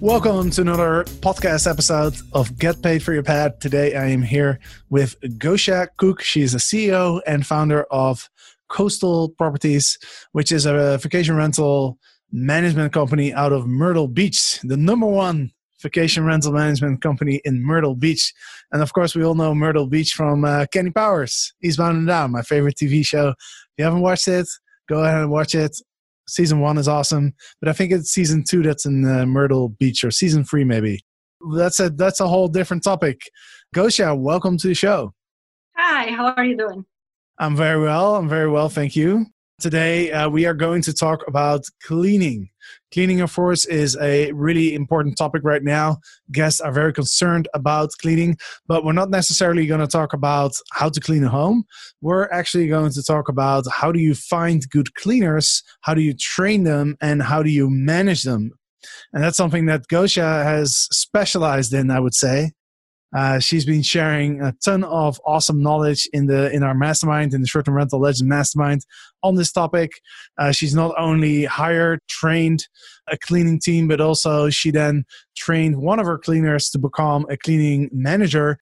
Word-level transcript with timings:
Welcome 0.00 0.50
to 0.50 0.60
another 0.60 1.02
podcast 1.02 1.68
episode 1.68 2.14
of 2.32 2.56
Get 2.56 2.80
Paid 2.82 3.02
for 3.02 3.12
Your 3.12 3.24
Pad. 3.24 3.60
Today 3.60 3.96
I 3.96 4.06
am 4.06 4.22
here 4.22 4.60
with 4.90 5.20
Gosha 5.20 5.88
Cook. 5.96 6.22
She 6.22 6.42
is 6.42 6.54
a 6.54 6.58
CEO 6.58 7.20
and 7.26 7.44
founder 7.44 7.82
of 7.90 8.30
Coastal 8.68 9.30
Properties, 9.30 9.98
which 10.30 10.52
is 10.52 10.66
a 10.66 10.98
vacation 10.98 11.34
rental 11.34 11.98
management 12.30 12.92
company 12.92 13.34
out 13.34 13.52
of 13.52 13.66
Myrtle 13.66 14.06
Beach, 14.06 14.60
the 14.62 14.76
number 14.76 15.06
one 15.06 15.50
vacation 15.82 16.24
rental 16.24 16.52
management 16.52 17.02
company 17.02 17.40
in 17.44 17.60
Myrtle 17.60 17.96
Beach. 17.96 18.32
And 18.70 18.82
of 18.82 18.92
course, 18.92 19.16
we 19.16 19.24
all 19.24 19.34
know 19.34 19.52
Myrtle 19.52 19.88
Beach 19.88 20.12
from 20.12 20.44
uh, 20.44 20.66
Kenny 20.72 20.90
Powers, 20.90 21.52
Eastbound 21.60 21.98
and 21.98 22.06
Down, 22.06 22.30
my 22.30 22.42
favorite 22.42 22.76
TV 22.76 23.04
show. 23.04 23.30
If 23.30 23.36
you 23.78 23.84
haven't 23.84 24.02
watched 24.02 24.28
it, 24.28 24.46
go 24.88 25.02
ahead 25.02 25.22
and 25.22 25.30
watch 25.30 25.56
it 25.56 25.76
season 26.28 26.60
one 26.60 26.78
is 26.78 26.88
awesome, 26.88 27.34
but 27.60 27.68
I 27.68 27.72
think 27.72 27.92
it's 27.92 28.10
season 28.10 28.44
two 28.44 28.62
that's 28.62 28.86
in 28.86 29.04
uh, 29.04 29.26
Myrtle 29.26 29.70
Beach 29.70 30.04
or 30.04 30.10
season 30.10 30.44
three 30.44 30.64
maybe. 30.64 31.00
That's 31.54 31.80
a 31.80 31.90
that's 31.90 32.20
a 32.20 32.28
whole 32.28 32.48
different 32.48 32.82
topic. 32.82 33.20
Gosha, 33.74 34.18
welcome 34.18 34.58
to 34.58 34.68
the 34.68 34.74
show. 34.74 35.14
Hi, 35.76 36.10
how 36.10 36.34
are 36.36 36.44
you 36.44 36.56
doing? 36.56 36.84
I'm 37.38 37.56
very 37.56 37.80
well. 37.80 38.16
I'm 38.16 38.28
very 38.28 38.50
well, 38.50 38.68
thank 38.68 38.96
you. 38.96 39.26
Today, 39.60 40.10
uh, 40.12 40.28
we 40.28 40.46
are 40.46 40.54
going 40.54 40.82
to 40.82 40.92
talk 40.92 41.26
about 41.26 41.64
cleaning. 41.82 42.48
Cleaning, 42.92 43.20
of 43.20 43.34
course, 43.34 43.64
is 43.66 43.96
a 44.00 44.32
really 44.32 44.74
important 44.74 45.18
topic 45.18 45.42
right 45.44 45.62
now. 45.62 45.98
Guests 46.32 46.60
are 46.60 46.72
very 46.72 46.92
concerned 46.92 47.48
about 47.54 47.90
cleaning, 48.00 48.36
but 48.66 48.84
we're 48.84 48.92
not 48.92 49.10
necessarily 49.10 49.66
going 49.66 49.80
to 49.80 49.86
talk 49.86 50.12
about 50.12 50.52
how 50.72 50.88
to 50.88 51.00
clean 51.00 51.24
a 51.24 51.28
home. 51.28 51.64
We're 52.00 52.28
actually 52.30 52.68
going 52.68 52.92
to 52.92 53.02
talk 53.02 53.28
about 53.28 53.64
how 53.70 53.92
do 53.92 54.00
you 54.00 54.14
find 54.14 54.68
good 54.70 54.94
cleaners, 54.94 55.62
how 55.82 55.94
do 55.94 56.00
you 56.00 56.14
train 56.14 56.64
them, 56.64 56.96
and 57.00 57.22
how 57.22 57.42
do 57.42 57.50
you 57.50 57.68
manage 57.68 58.22
them. 58.22 58.52
And 59.12 59.22
that's 59.22 59.36
something 59.36 59.66
that 59.66 59.88
Gosha 59.88 60.44
has 60.44 60.76
specialized 60.92 61.74
in, 61.74 61.90
I 61.90 62.00
would 62.00 62.14
say. 62.14 62.52
Uh, 63.16 63.38
she's 63.38 63.64
been 63.64 63.82
sharing 63.82 64.40
a 64.42 64.52
ton 64.64 64.84
of 64.84 65.18
awesome 65.24 65.62
knowledge 65.62 66.08
in 66.12 66.26
the 66.26 66.50
in 66.52 66.62
our 66.62 66.74
mastermind 66.74 67.32
in 67.32 67.40
the 67.40 67.46
short-term 67.46 67.74
rental 67.74 68.00
legend 68.00 68.28
mastermind 68.28 68.84
on 69.22 69.34
this 69.34 69.50
topic. 69.50 69.92
Uh, 70.38 70.52
she's 70.52 70.74
not 70.74 70.94
only 70.98 71.44
hired, 71.44 72.00
trained 72.08 72.66
a 73.10 73.16
cleaning 73.16 73.58
team, 73.58 73.88
but 73.88 74.00
also 74.00 74.50
she 74.50 74.70
then 74.70 75.04
trained 75.36 75.76
one 75.76 75.98
of 75.98 76.06
her 76.06 76.18
cleaners 76.18 76.68
to 76.70 76.78
become 76.78 77.24
a 77.30 77.36
cleaning 77.36 77.88
manager, 77.92 78.58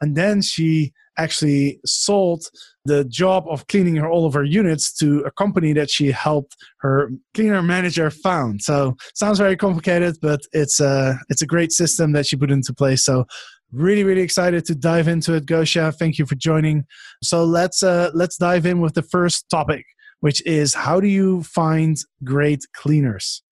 and 0.00 0.16
then 0.16 0.40
she 0.40 0.92
actually 1.18 1.78
sold 1.84 2.44
the 2.86 3.04
job 3.04 3.44
of 3.50 3.66
cleaning 3.66 3.96
her 3.96 4.08
all 4.08 4.24
of 4.24 4.32
her 4.32 4.44
units 4.44 4.90
to 4.90 5.20
a 5.20 5.30
company 5.32 5.74
that 5.74 5.90
she 5.90 6.10
helped 6.10 6.56
her 6.78 7.10
cleaner 7.34 7.60
manager 7.60 8.10
found. 8.10 8.62
So 8.62 8.96
sounds 9.14 9.38
very 9.38 9.56
complicated, 9.56 10.16
but 10.22 10.40
it's 10.52 10.80
a 10.80 11.18
it's 11.28 11.42
a 11.42 11.46
great 11.46 11.72
system 11.72 12.12
that 12.12 12.26
she 12.26 12.36
put 12.36 12.50
into 12.50 12.72
place. 12.72 13.04
So 13.04 13.26
really 13.72 14.04
really 14.04 14.20
excited 14.20 14.64
to 14.66 14.74
dive 14.74 15.08
into 15.08 15.34
it 15.34 15.46
gosha. 15.46 15.94
Thank 15.94 16.18
you 16.18 16.26
for 16.26 16.34
joining. 16.34 16.84
So 17.22 17.44
let's 17.44 17.82
uh 17.82 18.10
let's 18.14 18.36
dive 18.36 18.66
in 18.66 18.80
with 18.80 18.94
the 18.94 19.02
first 19.02 19.48
topic 19.50 19.84
which 20.20 20.44
is 20.46 20.74
how 20.74 21.00
do 21.00 21.08
you 21.08 21.42
find 21.42 21.96
great 22.24 22.62
cleaners? 22.74 23.42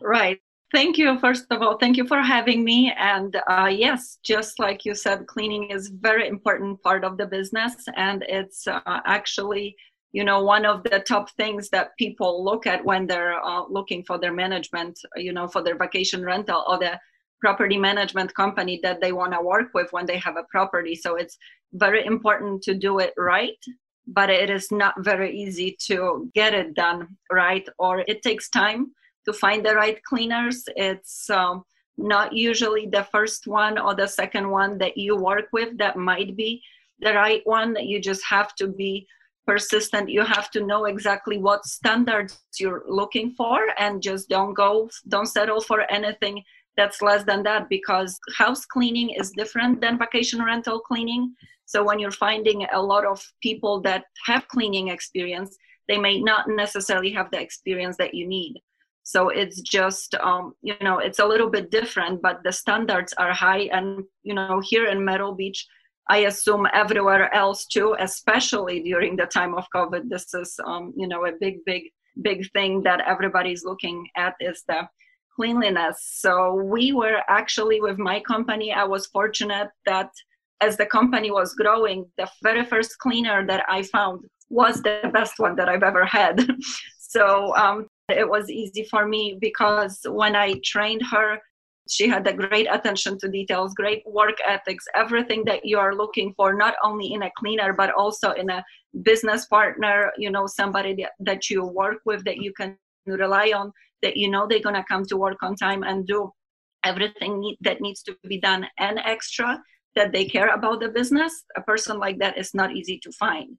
Right. 0.00 0.38
Thank 0.72 0.98
you 0.98 1.18
first 1.18 1.46
of 1.50 1.62
all. 1.62 1.78
Thank 1.78 1.96
you 1.96 2.06
for 2.06 2.20
having 2.20 2.64
me. 2.64 2.92
And 2.98 3.36
uh, 3.48 3.70
yes 3.72 4.18
just 4.24 4.58
like 4.58 4.84
you 4.84 4.94
said 4.94 5.26
cleaning 5.26 5.70
is 5.70 5.88
very 5.88 6.28
important 6.28 6.82
part 6.82 7.04
of 7.04 7.16
the 7.16 7.26
business. 7.26 7.74
And 7.96 8.24
it's 8.28 8.66
uh, 8.66 8.80
actually 8.86 9.76
you 10.12 10.24
know 10.24 10.42
one 10.42 10.64
of 10.64 10.84
the 10.84 11.00
top 11.00 11.28
things 11.32 11.68
that 11.70 11.90
people 11.98 12.44
look 12.44 12.66
at 12.66 12.84
when 12.84 13.06
they're 13.06 13.42
uh, 13.44 13.64
looking 13.68 14.04
for 14.04 14.16
their 14.16 14.32
management 14.32 14.98
you 15.16 15.32
know 15.32 15.48
for 15.48 15.60
their 15.60 15.76
vacation 15.76 16.24
rental 16.24 16.64
or 16.68 16.78
the 16.78 16.98
property 17.40 17.76
management 17.76 18.34
company 18.34 18.80
that 18.82 19.00
they 19.00 19.12
want 19.12 19.32
to 19.32 19.40
work 19.40 19.68
with 19.74 19.92
when 19.92 20.06
they 20.06 20.18
have 20.18 20.36
a 20.36 20.46
property. 20.50 20.94
So 20.94 21.16
it's 21.16 21.36
very 21.72 22.04
important 22.06 22.62
to 22.62 22.74
do 22.74 22.98
it 22.98 23.12
right, 23.16 23.58
but 24.06 24.30
it 24.30 24.50
is 24.50 24.70
not 24.70 24.94
very 24.98 25.36
easy 25.36 25.76
to 25.86 26.30
get 26.34 26.54
it 26.54 26.74
done 26.74 27.08
right, 27.30 27.66
or 27.78 28.04
it 28.06 28.22
takes 28.22 28.48
time 28.48 28.92
to 29.26 29.32
find 29.32 29.64
the 29.64 29.74
right 29.74 30.02
cleaners. 30.04 30.64
It's 30.76 31.28
um, 31.30 31.64
not 31.96 32.32
usually 32.32 32.86
the 32.86 33.06
first 33.12 33.46
one 33.46 33.78
or 33.78 33.94
the 33.94 34.06
second 34.06 34.50
one 34.50 34.78
that 34.78 34.96
you 34.96 35.16
work 35.16 35.46
with 35.52 35.76
that 35.78 35.96
might 35.96 36.36
be 36.36 36.62
the 37.00 37.12
right 37.12 37.42
one. 37.44 37.76
You 37.80 38.00
just 38.00 38.24
have 38.24 38.54
to 38.56 38.68
be 38.68 39.06
persistent 39.46 40.08
you 40.08 40.22
have 40.22 40.50
to 40.50 40.64
know 40.64 40.86
exactly 40.86 41.38
what 41.38 41.66
standards 41.66 42.40
you're 42.58 42.84
looking 42.88 43.34
for 43.36 43.58
and 43.78 44.02
just 44.02 44.28
don't 44.28 44.54
go 44.54 44.88
don't 45.08 45.26
settle 45.26 45.60
for 45.60 45.80
anything 45.92 46.42
that's 46.76 47.02
less 47.02 47.24
than 47.24 47.42
that 47.44 47.68
because 47.68 48.18
house 48.36 48.64
cleaning 48.64 49.10
is 49.10 49.30
different 49.30 49.80
than 49.80 49.98
vacation 49.98 50.42
rental 50.42 50.80
cleaning. 50.80 51.34
So 51.66 51.82
when 51.82 51.98
you're 51.98 52.10
finding 52.10 52.66
a 52.72 52.82
lot 52.82 53.06
of 53.06 53.22
people 53.42 53.80
that 53.82 54.04
have 54.26 54.48
cleaning 54.48 54.88
experience, 54.88 55.56
they 55.88 55.98
may 55.98 56.20
not 56.20 56.48
necessarily 56.48 57.12
have 57.12 57.30
the 57.30 57.40
experience 57.40 57.96
that 57.98 58.14
you 58.14 58.26
need. 58.26 58.54
So 59.02 59.28
it's 59.28 59.60
just, 59.60 60.14
um, 60.16 60.54
you 60.62 60.74
know, 60.80 60.98
it's 60.98 61.18
a 61.18 61.26
little 61.26 61.50
bit 61.50 61.70
different, 61.70 62.22
but 62.22 62.42
the 62.42 62.52
standards 62.52 63.12
are 63.18 63.32
high. 63.32 63.68
And, 63.72 64.04
you 64.22 64.34
know, 64.34 64.62
here 64.64 64.86
in 64.86 65.04
Myrtle 65.04 65.34
Beach, 65.34 65.66
I 66.08 66.18
assume 66.18 66.66
everywhere 66.72 67.32
else 67.34 67.66
too, 67.66 67.96
especially 67.98 68.80
during 68.80 69.16
the 69.16 69.26
time 69.26 69.54
of 69.54 69.66
COVID, 69.74 70.08
this 70.08 70.32
is, 70.34 70.58
um, 70.64 70.94
you 70.96 71.06
know, 71.06 71.26
a 71.26 71.32
big, 71.38 71.58
big, 71.66 71.84
big 72.22 72.50
thing 72.52 72.82
that 72.84 73.00
everybody's 73.06 73.64
looking 73.64 74.06
at 74.16 74.34
is 74.40 74.64
the 74.68 74.88
cleanliness. 75.36 75.96
So 76.18 76.54
we 76.54 76.92
were 76.92 77.20
actually 77.28 77.80
with 77.80 77.98
my 77.98 78.20
company, 78.20 78.72
I 78.72 78.84
was 78.84 79.06
fortunate 79.06 79.68
that 79.86 80.10
as 80.60 80.76
the 80.76 80.86
company 80.86 81.30
was 81.30 81.54
growing, 81.54 82.06
the 82.16 82.28
very 82.42 82.64
first 82.64 82.98
cleaner 82.98 83.46
that 83.46 83.64
I 83.68 83.82
found 83.82 84.24
was 84.48 84.82
the 84.82 85.10
best 85.12 85.38
one 85.38 85.56
that 85.56 85.68
I've 85.68 85.82
ever 85.82 86.04
had. 86.04 86.46
so 86.98 87.54
um, 87.56 87.86
it 88.08 88.28
was 88.28 88.50
easy 88.50 88.84
for 88.90 89.06
me 89.06 89.38
because 89.40 90.00
when 90.06 90.36
I 90.36 90.60
trained 90.64 91.02
her, 91.10 91.38
she 91.88 92.08
had 92.08 92.26
a 92.26 92.32
great 92.32 92.66
attention 92.70 93.18
to 93.18 93.28
details, 93.28 93.74
great 93.74 94.02
work 94.06 94.36
ethics, 94.46 94.84
everything 94.94 95.44
that 95.44 95.64
you 95.64 95.78
are 95.78 95.94
looking 95.94 96.32
for, 96.34 96.54
not 96.54 96.74
only 96.82 97.12
in 97.12 97.22
a 97.22 97.30
cleaner, 97.38 97.72
but 97.74 97.92
also 97.92 98.30
in 98.32 98.48
a 98.48 98.64
business 99.02 99.46
partner, 99.46 100.12
you 100.16 100.30
know, 100.30 100.46
somebody 100.46 100.94
that, 100.94 101.12
that 101.20 101.50
you 101.50 101.64
work 101.64 101.98
with 102.06 102.24
that 102.24 102.38
you 102.38 102.52
can 102.54 102.78
rely 103.06 103.52
on 103.54 103.70
that 104.04 104.16
you 104.16 104.30
know 104.30 104.46
they're 104.46 104.60
going 104.68 104.80
to 104.80 104.84
come 104.84 105.04
to 105.06 105.16
work 105.16 105.42
on 105.42 105.56
time 105.56 105.82
and 105.82 106.06
do 106.06 106.30
everything 106.84 107.40
need, 107.40 107.56
that 107.62 107.80
needs 107.80 108.02
to 108.02 108.16
be 108.28 108.38
done 108.38 108.66
and 108.78 109.00
extra 109.04 109.60
that 109.96 110.12
they 110.12 110.24
care 110.24 110.54
about 110.54 110.80
the 110.80 110.88
business 110.88 111.32
a 111.56 111.62
person 111.62 111.98
like 111.98 112.18
that 112.18 112.36
is 112.38 112.52
not 112.54 112.76
easy 112.76 112.98
to 113.02 113.10
find. 113.12 113.56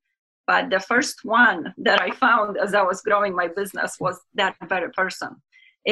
But 0.47 0.69
the 0.69 0.79
first 0.79 1.17
one 1.23 1.73
that 1.87 1.99
i 2.01 2.11
found 2.11 2.57
as 2.57 2.73
i 2.75 2.83
was 2.91 3.01
growing 3.01 3.35
my 3.35 3.47
business 3.47 3.97
was 3.99 4.17
that 4.35 4.55
very 4.69 4.91
person. 4.91 5.31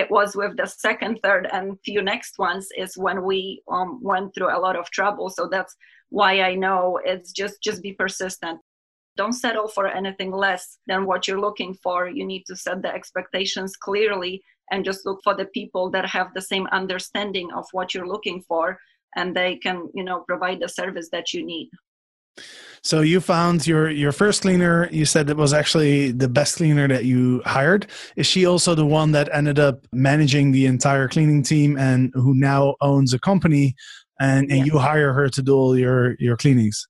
It 0.02 0.10
was 0.10 0.36
with 0.36 0.54
the 0.58 0.68
second 0.68 1.20
third 1.24 1.48
and 1.52 1.78
few 1.86 2.02
next 2.02 2.40
ones 2.40 2.68
is 2.78 2.98
when 2.98 3.24
we 3.24 3.62
um, 3.72 4.00
went 4.02 4.34
through 4.34 4.56
a 4.56 4.64
lot 4.66 4.76
of 4.76 4.90
trouble. 4.90 5.30
So 5.30 5.48
that's 5.48 5.76
why 6.14 6.42
i 6.42 6.54
know 6.54 7.00
it's 7.04 7.32
just 7.32 7.56
just 7.68 7.82
be 7.82 7.94
persistent 7.94 8.60
don't 9.16 9.34
settle 9.34 9.68
for 9.68 9.88
anything 9.88 10.32
less 10.32 10.80
than 10.88 11.06
what 11.06 11.28
you're 11.28 11.40
looking 11.40 11.76
for. 11.84 12.08
You 12.08 12.26
need 12.26 12.46
to 12.48 12.56
set 12.56 12.82
the 12.82 12.94
expectations 12.94 13.76
clearly 13.76 14.42
and 14.72 14.86
just 14.86 15.06
look 15.06 15.20
for 15.24 15.36
the 15.36 15.46
people 15.46 15.90
that 15.92 16.06
have 16.10 16.34
the 16.34 16.42
same 16.42 16.68
understanding 16.68 17.52
of 17.54 17.66
what 17.72 17.94
you're 17.94 18.08
looking 18.08 18.42
for 18.48 18.80
and 19.16 19.36
they 19.36 19.58
can, 19.58 19.90
you 19.94 20.04
know, 20.04 20.22
provide 20.22 20.60
the 20.60 20.70
service 20.70 21.10
that 21.12 21.34
you 21.34 21.46
need. 21.46 21.70
So 22.82 23.02
you 23.02 23.22
found 23.22 23.66
your 23.68 23.90
your 23.90 24.12
first 24.12 24.42
cleaner. 24.42 24.90
You 24.92 25.06
said 25.06 25.30
it 25.30 25.38
was 25.38 25.54
actually 25.54 26.12
the 26.12 26.28
best 26.28 26.58
cleaner 26.58 26.88
that 26.88 27.06
you 27.06 27.42
hired. 27.46 27.88
Is 28.16 28.26
she 28.26 28.46
also 28.46 28.76
the 28.76 28.86
one 28.86 29.12
that 29.12 29.30
ended 29.32 29.60
up 29.60 29.86
managing 29.94 30.52
the 30.52 30.66
entire 30.66 31.08
cleaning 31.08 31.44
team 31.44 31.78
and 31.78 32.12
who 32.16 32.34
now 32.34 32.76
owns 32.82 33.14
a 33.14 33.20
company? 33.20 33.76
And, 34.20 34.52
and 34.52 34.66
you 34.66 34.78
hire 34.78 35.12
her 35.12 35.30
to 35.30 35.42
do 35.42 35.56
all 35.56 35.78
your 35.78 36.16
your 36.20 36.36
cleanings. 36.36 36.88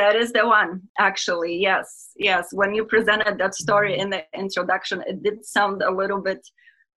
That 0.00 0.16
is 0.16 0.32
the 0.32 0.46
one, 0.46 0.80
actually. 0.98 1.58
Yes, 1.58 2.12
yes. 2.16 2.48
When 2.52 2.72
you 2.72 2.86
presented 2.86 3.36
that 3.36 3.54
story 3.54 3.98
in 3.98 4.08
the 4.08 4.22
introduction, 4.32 5.04
it 5.06 5.22
did 5.22 5.44
sound 5.44 5.82
a 5.82 5.90
little 5.90 6.22
bit 6.22 6.40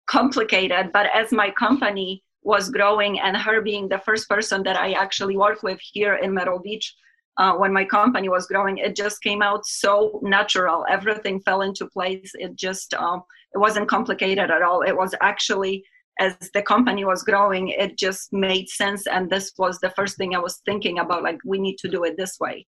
complicated. 0.08 0.92
But 0.94 1.08
as 1.14 1.34
my 1.34 1.52
company 1.52 2.24
was 2.44 2.70
growing 2.70 3.20
and 3.20 3.36
her 3.36 3.60
being 3.62 3.90
the 3.90 4.00
first 4.06 4.30
person 4.30 4.64
that 4.64 4.78
I 4.78 4.94
actually 4.94 5.36
worked 5.36 5.64
with 5.64 5.80
here 5.92 6.16
in 6.16 6.34
Myrtle 6.34 6.62
Beach, 6.64 6.96
uh, 7.36 7.56
when 7.56 7.74
my 7.74 7.84
company 7.84 8.30
was 8.30 8.48
growing, 8.48 8.78
it 8.78 8.96
just 8.96 9.22
came 9.22 9.42
out 9.42 9.66
so 9.66 10.22
natural. 10.24 10.86
Everything 10.90 11.42
fell 11.42 11.62
into 11.62 11.88
place. 11.88 12.32
It 12.36 12.56
just 12.56 12.94
um, 12.94 13.24
it 13.54 13.58
wasn't 13.58 13.90
complicated 13.90 14.50
at 14.50 14.62
all. 14.62 14.82
It 14.82 14.96
was 14.96 15.14
actually 15.20 15.84
as 16.20 16.38
the 16.54 16.62
company 16.62 17.04
was 17.04 17.24
growing, 17.24 17.68
it 17.68 17.98
just 17.98 18.32
made 18.32 18.70
sense. 18.70 19.08
And 19.08 19.30
this 19.30 19.52
was 19.58 19.80
the 19.80 19.90
first 19.90 20.16
thing 20.16 20.36
I 20.36 20.40
was 20.40 20.62
thinking 20.64 21.00
about. 21.00 21.24
Like 21.24 21.40
we 21.44 21.60
need 21.60 21.78
to 21.80 21.90
do 21.90 22.06
it 22.06 22.16
this 22.16 22.40
way. 22.40 22.66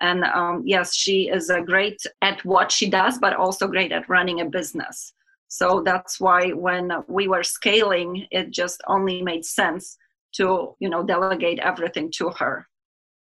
And 0.00 0.24
um, 0.24 0.62
yes, 0.64 0.94
she 0.94 1.28
is 1.28 1.50
a 1.50 1.60
great 1.60 2.00
at 2.22 2.44
what 2.44 2.70
she 2.70 2.88
does, 2.88 3.18
but 3.18 3.34
also 3.34 3.66
great 3.66 3.92
at 3.92 4.08
running 4.08 4.40
a 4.40 4.44
business. 4.44 5.12
So 5.48 5.82
that's 5.84 6.20
why 6.20 6.50
when 6.50 6.92
we 7.08 7.26
were 7.26 7.42
scaling, 7.42 8.26
it 8.30 8.50
just 8.50 8.82
only 8.86 9.22
made 9.22 9.44
sense 9.44 9.96
to 10.34 10.76
you 10.78 10.90
know 10.90 11.02
delegate 11.02 11.58
everything 11.60 12.10
to 12.12 12.30
her. 12.30 12.66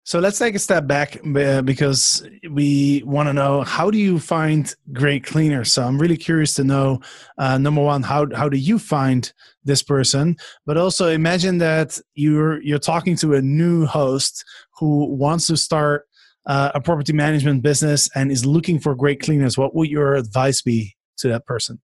So 0.05 0.19
let's 0.19 0.38
take 0.38 0.56
a 0.56 0.59
step 0.59 0.88
back 0.88 1.20
uh, 1.25 1.62
because 1.62 2.29
we 2.50 3.05
want 3.06 3.29
to 3.29 3.32
know 3.32 3.62
how 3.62 3.88
do 3.88 3.99
you 3.99 4.19
find 4.19 4.75
great 4.93 5.23
cleaners. 5.25 5.73
So 5.73 5.85
I'm 5.85 5.97
really 5.97 6.17
curious 6.17 6.55
to 6.55 6.64
know, 6.64 7.00
uh, 7.38 7.56
number 7.56 7.81
one, 7.81 8.03
how 8.03 8.26
how 8.35 8.49
do 8.49 8.59
you 8.59 8.81
find 8.81 9.32
this 9.62 9.82
person? 9.82 10.37
But 10.67 10.76
also 10.76 11.09
imagine 11.09 11.59
that 11.59 12.00
you're 12.14 12.61
you're 12.62 12.81
talking 12.81 13.14
to 13.19 13.35
a 13.35 13.43
new 13.43 13.87
host 13.87 14.44
who 14.79 15.06
wants 15.06 15.47
to 15.47 15.56
start 15.56 16.09
uh, 16.47 16.73
a 16.75 16.81
property 16.81 17.12
management 17.12 17.62
business 17.62 18.09
and 18.15 18.31
is 18.31 18.44
looking 18.44 18.81
for 18.81 18.94
great 18.94 19.21
cleaners. 19.21 19.56
What 19.56 19.75
would 19.75 19.89
your 19.89 20.15
advice 20.15 20.62
be 20.62 20.97
to 21.19 21.29
that 21.29 21.47
person? 21.47 21.81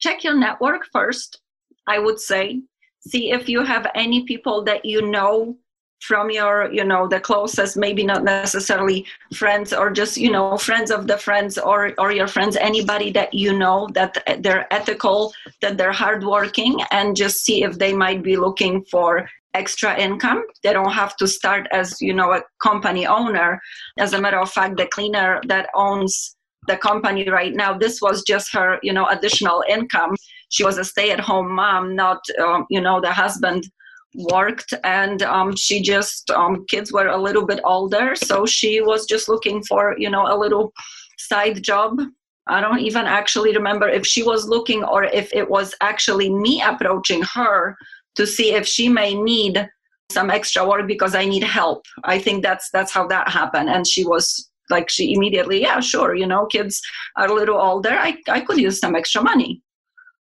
Check 0.00 0.24
your 0.24 0.36
network 0.36 0.82
first. 0.92 1.40
I 1.86 1.98
would 1.98 2.18
say, 2.18 2.62
see 3.00 3.30
if 3.30 3.48
you 3.48 3.64
have 3.64 3.86
any 3.94 4.24
people 4.24 4.64
that 4.64 4.84
you 4.84 5.02
know 5.02 5.56
from 6.00 6.30
your 6.30 6.70
you 6.72 6.84
know 6.84 7.08
the 7.08 7.18
closest 7.18 7.76
maybe 7.76 8.04
not 8.04 8.22
necessarily 8.22 9.06
friends 9.34 9.72
or 9.72 9.90
just 9.90 10.16
you 10.16 10.30
know 10.30 10.56
friends 10.58 10.90
of 10.90 11.06
the 11.06 11.16
friends 11.16 11.56
or 11.56 11.92
or 11.98 12.12
your 12.12 12.26
friends 12.26 12.56
anybody 12.56 13.10
that 13.10 13.32
you 13.32 13.56
know 13.56 13.88
that 13.94 14.22
they're 14.40 14.72
ethical 14.72 15.32
that 15.62 15.78
they're 15.78 15.92
hardworking 15.92 16.78
and 16.90 17.16
just 17.16 17.44
see 17.44 17.62
if 17.62 17.78
they 17.78 17.94
might 17.94 18.22
be 18.22 18.36
looking 18.36 18.84
for 18.84 19.26
extra 19.56 19.98
income. 19.98 20.44
They 20.62 20.72
don't 20.72 20.92
have 20.92 21.16
to 21.16 21.26
start 21.26 21.66
as 21.72 22.00
you 22.00 22.14
know 22.14 22.32
a 22.32 22.42
company 22.62 23.06
owner. 23.06 23.60
As 23.98 24.12
a 24.12 24.20
matter 24.20 24.40
of 24.40 24.50
fact 24.50 24.76
the 24.76 24.86
cleaner 24.86 25.40
that 25.48 25.68
owns 25.74 26.36
the 26.68 26.76
company 26.76 27.28
right 27.30 27.54
now 27.54 27.72
this 27.78 28.00
was 28.02 28.24
just 28.32 28.52
her 28.52 28.78
you 28.82 28.92
know 28.92 29.06
additional 29.06 29.64
income. 29.68 30.14
She 30.50 30.64
was 30.64 30.78
a 30.78 30.84
stay 30.84 31.10
at 31.10 31.20
home 31.20 31.50
mom 31.54 31.94
not 31.94 32.20
um, 32.44 32.66
you 32.70 32.80
know 32.80 33.00
the 33.00 33.12
husband 33.12 33.64
worked. 34.16 34.72
And 34.84 35.22
um, 35.22 35.54
she 35.56 35.82
just 35.82 36.30
um, 36.30 36.64
kids 36.68 36.92
were 36.92 37.08
a 37.08 37.20
little 37.20 37.46
bit 37.46 37.60
older. 37.64 38.14
So 38.16 38.46
she 38.46 38.80
was 38.80 39.06
just 39.06 39.28
looking 39.28 39.62
for 39.64 39.94
you 39.98 40.10
know 40.10 40.26
a 40.26 40.38
little 40.38 40.72
side 41.18 41.62
job. 41.62 42.00
I 42.48 42.60
don't 42.60 42.78
even 42.78 43.06
actually 43.06 43.52
remember 43.56 43.88
if 43.88 44.06
she 44.06 44.22
was 44.22 44.48
looking 44.48 44.84
or 44.84 45.04
if 45.04 45.32
it 45.32 45.50
was 45.50 45.74
actually 45.80 46.30
me 46.32 46.62
approaching 46.62 47.22
her 47.34 47.76
to 48.16 48.26
see 48.26 48.52
if 48.54 48.66
she 48.66 48.88
may 48.88 49.14
need 49.14 49.68
some 50.10 50.30
extra 50.30 50.66
work 50.66 50.86
because 50.86 51.14
i 51.14 51.24
need 51.24 51.42
help. 51.42 51.84
I 52.04 52.18
think 52.18 52.42
that's 52.42 52.70
that's 52.70 52.92
how 52.92 53.06
that 53.08 53.28
happened. 53.28 53.68
And 53.68 53.86
she 53.86 54.04
was 54.04 54.50
like 54.68 54.90
she 54.90 55.14
immediately 55.14 55.60
yeah 55.62 55.78
sure 55.78 56.16
you 56.16 56.26
know 56.26 56.46
kids 56.46 56.80
are 57.16 57.28
a 57.28 57.34
little 57.34 57.60
older. 57.60 57.90
I, 57.90 58.16
I 58.28 58.40
could 58.40 58.58
use 58.58 58.78
some 58.80 58.96
extra 58.96 59.22
money. 59.22 59.62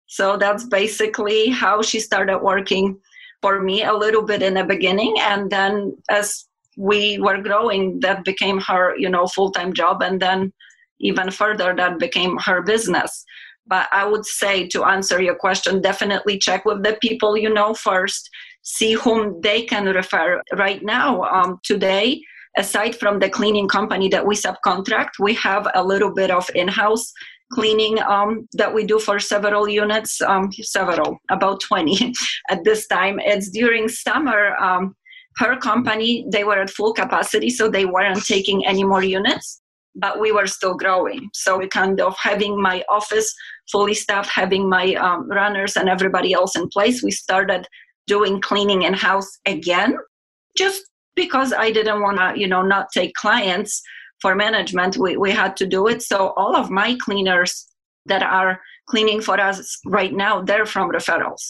So 0.06 0.36
that's 0.36 0.64
basically 0.64 1.48
how 1.48 1.82
she 1.82 1.98
started 2.00 2.38
working 2.38 2.98
for 3.40 3.60
me 3.62 3.82
a 3.82 3.94
little 3.94 4.22
bit 4.22 4.42
in 4.42 4.54
the 4.54 4.64
beginning. 4.64 5.14
And 5.20 5.50
then 5.50 5.96
as 6.10 6.46
we 6.76 7.18
were 7.18 7.40
growing 7.42 8.00
that 8.00 8.24
became 8.24 8.60
her 8.60 8.96
you 8.96 9.08
know 9.08 9.26
full-time 9.26 9.72
job. 9.72 10.02
And 10.02 10.20
then 10.20 10.52
even 11.00 11.30
further 11.30 11.74
that 11.74 11.98
became 11.98 12.38
her 12.38 12.62
business 12.62 13.24
but 13.72 13.86
i 14.00 14.04
would 14.10 14.26
say 14.40 14.54
to 14.74 14.84
answer 14.94 15.18
your 15.26 15.38
question 15.44 15.80
definitely 15.80 16.36
check 16.46 16.64
with 16.64 16.82
the 16.82 16.94
people 17.06 17.36
you 17.44 17.52
know 17.58 17.70
first 17.74 18.28
see 18.62 18.92
whom 18.92 19.40
they 19.46 19.60
can 19.72 19.84
refer 20.00 20.40
right 20.64 20.82
now 20.96 21.22
um, 21.36 21.58
today 21.70 22.06
aside 22.64 22.94
from 23.02 23.18
the 23.18 23.30
cleaning 23.36 23.68
company 23.76 24.08
that 24.14 24.26
we 24.26 24.34
subcontract 24.46 25.12
we 25.28 25.34
have 25.34 25.64
a 25.74 25.82
little 25.92 26.12
bit 26.20 26.30
of 26.30 26.44
in-house 26.54 27.12
cleaning 27.52 28.02
um, 28.02 28.48
that 28.54 28.72
we 28.74 28.84
do 28.84 28.98
for 28.98 29.18
several 29.18 29.68
units, 29.68 30.20
um, 30.22 30.50
several, 30.52 31.18
about 31.30 31.60
20 31.60 32.12
at 32.50 32.64
this 32.64 32.86
time. 32.86 33.20
It's 33.20 33.50
during 33.50 33.88
summer. 33.88 34.56
Um, 34.56 34.96
her 35.36 35.56
company, 35.56 36.26
they 36.30 36.44
were 36.44 36.60
at 36.60 36.70
full 36.70 36.92
capacity, 36.92 37.50
so 37.50 37.68
they 37.68 37.84
weren't 37.84 38.24
taking 38.24 38.66
any 38.66 38.84
more 38.84 39.02
units, 39.02 39.61
but 39.94 40.20
we 40.20 40.32
were 40.32 40.46
still 40.46 40.74
growing. 40.74 41.28
So 41.34 41.58
we 41.58 41.68
kind 41.68 42.00
of 42.00 42.16
having 42.18 42.60
my 42.60 42.84
office 42.88 43.32
fully 43.70 43.94
staffed, 43.94 44.30
having 44.30 44.68
my 44.68 44.94
um, 44.94 45.28
runners 45.30 45.76
and 45.76 45.88
everybody 45.88 46.32
else 46.32 46.56
in 46.56 46.68
place. 46.68 47.02
We 47.02 47.10
started 47.10 47.66
doing 48.06 48.40
cleaning 48.40 48.82
in 48.82 48.94
house 48.94 49.38
again, 49.46 49.96
just 50.56 50.82
because 51.14 51.52
I 51.52 51.70
didn't 51.70 52.00
want 52.00 52.18
to, 52.18 52.38
you 52.38 52.48
know, 52.48 52.62
not 52.62 52.88
take 52.92 53.14
clients 53.14 53.82
for 54.20 54.34
management, 54.34 54.96
we, 54.96 55.16
we 55.16 55.32
had 55.32 55.56
to 55.56 55.66
do 55.66 55.88
it. 55.88 56.00
So 56.00 56.32
all 56.36 56.56
of 56.56 56.70
my 56.70 56.96
cleaners 57.00 57.66
that 58.06 58.22
are 58.22 58.60
cleaning 58.86 59.20
for 59.20 59.38
us 59.38 59.78
right 59.84 60.12
now, 60.12 60.42
they're 60.42 60.64
from 60.66 60.90
referrals. 60.90 61.42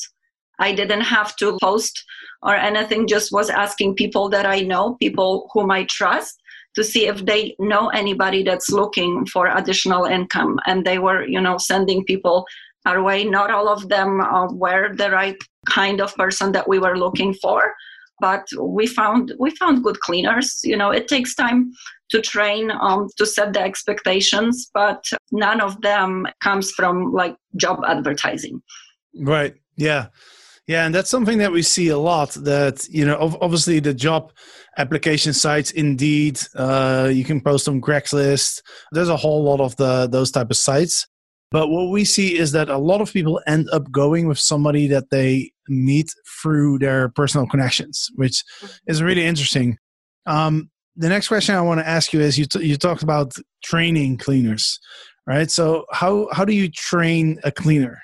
I 0.59 0.73
didn't 0.73 1.03
have 1.03 1.37
to 1.37 1.59
post 1.61 2.03
or 2.43 2.57
anything, 2.57 3.07
just 3.07 3.31
was 3.31 3.51
asking 3.51 3.95
people 3.95 4.29
that 4.31 4.47
I 4.47 4.61
know, 4.61 4.97
people 5.01 5.49
whom 5.53 5.71
I 5.71 5.85
trust, 5.85 6.42
to 6.75 6.85
see 6.85 7.07
if 7.07 7.25
they 7.25 7.55
know 7.59 7.89
anybody 7.89 8.43
that's 8.43 8.71
looking 8.71 9.27
for 9.27 9.47
additional 9.49 10.05
income. 10.05 10.59
And 10.67 10.85
they 10.85 10.99
were, 10.99 11.27
you 11.27 11.41
know, 11.41 11.59
sending 11.59 12.05
people 12.05 12.47
our 12.87 13.03
way. 13.03 13.25
Not 13.25 13.51
all 13.51 13.69
of 13.69 13.89
them 13.89 14.21
uh, 14.21 14.49
were 14.53 14.95
the 14.95 15.11
right 15.11 15.37
kind 15.69 16.01
of 16.01 16.15
person 16.17 16.53
that 16.53 16.69
we 16.69 16.79
were 16.79 16.99
looking 16.99 17.35
for 17.35 17.75
but 18.23 18.47
we 18.59 18.87
found 18.87 19.33
we 19.39 19.51
found 19.57 19.85
good 19.85 20.01
cleaners 20.01 20.61
you 20.65 20.77
know 20.77 20.91
it 20.91 21.09
takes 21.09 21.35
time 21.35 21.71
to 22.11 22.21
train 22.23 22.71
um, 22.71 23.09
to 23.19 23.27
set 23.27 23.53
the 23.53 23.61
expectations 23.61 24.71
but 24.73 25.05
none 25.33 25.61
of 25.61 25.81
them 25.83 26.27
comes 26.41 26.71
from 26.71 27.13
like 27.13 27.37
job 27.57 27.81
advertising 27.87 28.63
right 29.21 29.55
yeah 29.77 30.07
yeah 30.67 30.85
and 30.87 30.95
that's 30.95 31.11
something 31.11 31.39
that 31.39 31.53
we 31.53 31.63
see 31.63 31.89
a 31.89 31.99
lot 31.99 32.31
that 32.31 32.87
you 32.89 33.05
know 33.05 33.37
obviously 33.41 33.81
the 33.81 33.95
job 33.95 34.33
application 34.79 35.33
sites 35.33 35.71
indeed 35.73 36.41
uh, 36.57 37.11
you 37.13 37.25
can 37.25 37.41
post 37.41 37.69
on 37.69 37.81
craigslist 37.81 38.63
there's 38.93 39.09
a 39.09 39.17
whole 39.17 39.43
lot 39.43 39.61
of 39.61 39.77
the 39.77 40.07
those 40.09 40.31
type 40.31 40.51
of 40.51 40.57
sites 40.57 41.07
but 41.53 41.69
what 41.69 41.91
we 41.91 42.07
see 42.07 42.37
is 42.37 42.53
that 42.53 42.71
a 42.71 42.79
lot 42.79 43.03
of 43.03 43.13
people 43.13 43.39
end 43.47 43.69
up 43.73 43.93
going 43.93 44.27
with 44.27 44.39
somebody 44.39 44.87
that 44.87 45.11
they 45.11 45.53
meet 45.69 46.11
through 46.43 46.79
their 46.79 47.11
personal 47.11 47.47
connections, 47.47 48.09
which 48.15 48.43
is 48.87 49.03
really 49.03 49.25
interesting. 49.25 49.77
Um, 50.25 50.71
the 50.97 51.11
next 51.11 51.29
question 51.29 51.55
I 51.55 51.61
want 51.61 51.81
to 51.81 51.89
ask 51.89 52.15
you 52.15 52.21
is 52.21 52.39
you, 52.39 52.47
t- 52.47 52.65
you 52.65 52.77
talked 52.77 53.03
about 53.03 53.35
training 53.63 54.17
cleaners, 54.17 54.81
right? 55.27 55.51
So, 55.51 55.85
how, 55.93 56.29
how 56.33 56.47
do 56.47 56.55
you 56.55 56.71
train 56.71 57.39
a 57.45 57.53
cleaner? 57.53 58.01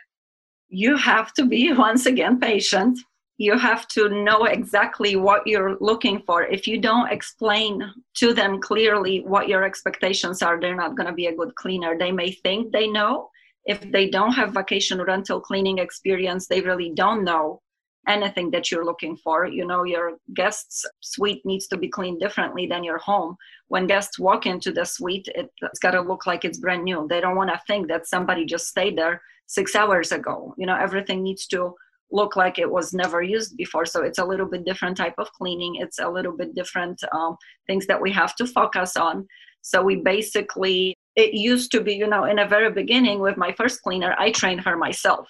You 0.68 0.96
have 0.96 1.32
to 1.34 1.46
be, 1.46 1.72
once 1.88 2.06
again, 2.06 2.40
patient. 2.40 2.98
You 3.40 3.56
have 3.56 3.86
to 3.88 4.08
know 4.08 4.44
exactly 4.44 5.14
what 5.14 5.46
you're 5.46 5.76
looking 5.80 6.22
for. 6.26 6.42
If 6.42 6.66
you 6.66 6.80
don't 6.80 7.12
explain 7.12 7.88
to 8.14 8.34
them 8.34 8.60
clearly 8.60 9.20
what 9.20 9.46
your 9.46 9.62
expectations 9.62 10.42
are, 10.42 10.58
they're 10.58 10.74
not 10.74 10.96
going 10.96 11.06
to 11.06 11.12
be 11.12 11.26
a 11.26 11.36
good 11.36 11.54
cleaner. 11.54 11.96
They 11.96 12.10
may 12.10 12.32
think 12.32 12.72
they 12.72 12.88
know, 12.88 13.30
if 13.64 13.80
they 13.92 14.08
don't 14.08 14.32
have 14.32 14.54
vacation 14.54 15.00
rental 15.00 15.40
cleaning 15.40 15.78
experience, 15.78 16.48
they 16.48 16.62
really 16.62 16.90
don't 16.94 17.22
know 17.22 17.60
anything 18.08 18.50
that 18.50 18.70
you're 18.70 18.84
looking 18.84 19.16
for. 19.16 19.46
You 19.46 19.66
know, 19.66 19.84
your 19.84 20.18
guest's 20.34 20.84
suite 21.00 21.44
needs 21.44 21.66
to 21.68 21.76
be 21.76 21.88
cleaned 21.88 22.20
differently 22.20 22.66
than 22.66 22.82
your 22.82 22.98
home. 22.98 23.36
When 23.68 23.86
guests 23.86 24.18
walk 24.18 24.46
into 24.46 24.72
the 24.72 24.84
suite, 24.84 25.28
it's 25.34 25.78
got 25.78 25.92
to 25.92 26.00
look 26.00 26.26
like 26.26 26.44
it's 26.44 26.58
brand 26.58 26.84
new. 26.84 27.06
They 27.08 27.20
don't 27.20 27.36
want 27.36 27.50
to 27.50 27.60
think 27.66 27.88
that 27.88 28.06
somebody 28.06 28.44
just 28.44 28.68
stayed 28.68 28.96
there 28.96 29.22
six 29.46 29.76
hours 29.76 30.10
ago. 30.12 30.54
You 30.58 30.66
know, 30.66 30.76
everything 30.76 31.22
needs 31.22 31.46
to 31.48 31.74
look 32.10 32.36
like 32.36 32.58
it 32.58 32.70
was 32.70 32.94
never 32.94 33.22
used 33.22 33.56
before 33.56 33.84
so 33.84 34.02
it's 34.02 34.18
a 34.18 34.24
little 34.24 34.46
bit 34.46 34.64
different 34.64 34.96
type 34.96 35.14
of 35.18 35.30
cleaning 35.32 35.76
it's 35.76 35.98
a 35.98 36.08
little 36.08 36.32
bit 36.32 36.54
different 36.54 37.02
um, 37.12 37.36
things 37.66 37.86
that 37.86 38.00
we 38.00 38.10
have 38.10 38.34
to 38.34 38.46
focus 38.46 38.96
on 38.96 39.26
so 39.60 39.82
we 39.82 39.96
basically 39.96 40.96
it 41.16 41.34
used 41.34 41.70
to 41.70 41.80
be 41.82 41.94
you 41.94 42.06
know 42.06 42.24
in 42.24 42.36
the 42.36 42.46
very 42.46 42.70
beginning 42.70 43.18
with 43.20 43.36
my 43.36 43.52
first 43.52 43.82
cleaner 43.82 44.14
i 44.18 44.30
trained 44.30 44.60
her 44.60 44.76
myself 44.76 45.28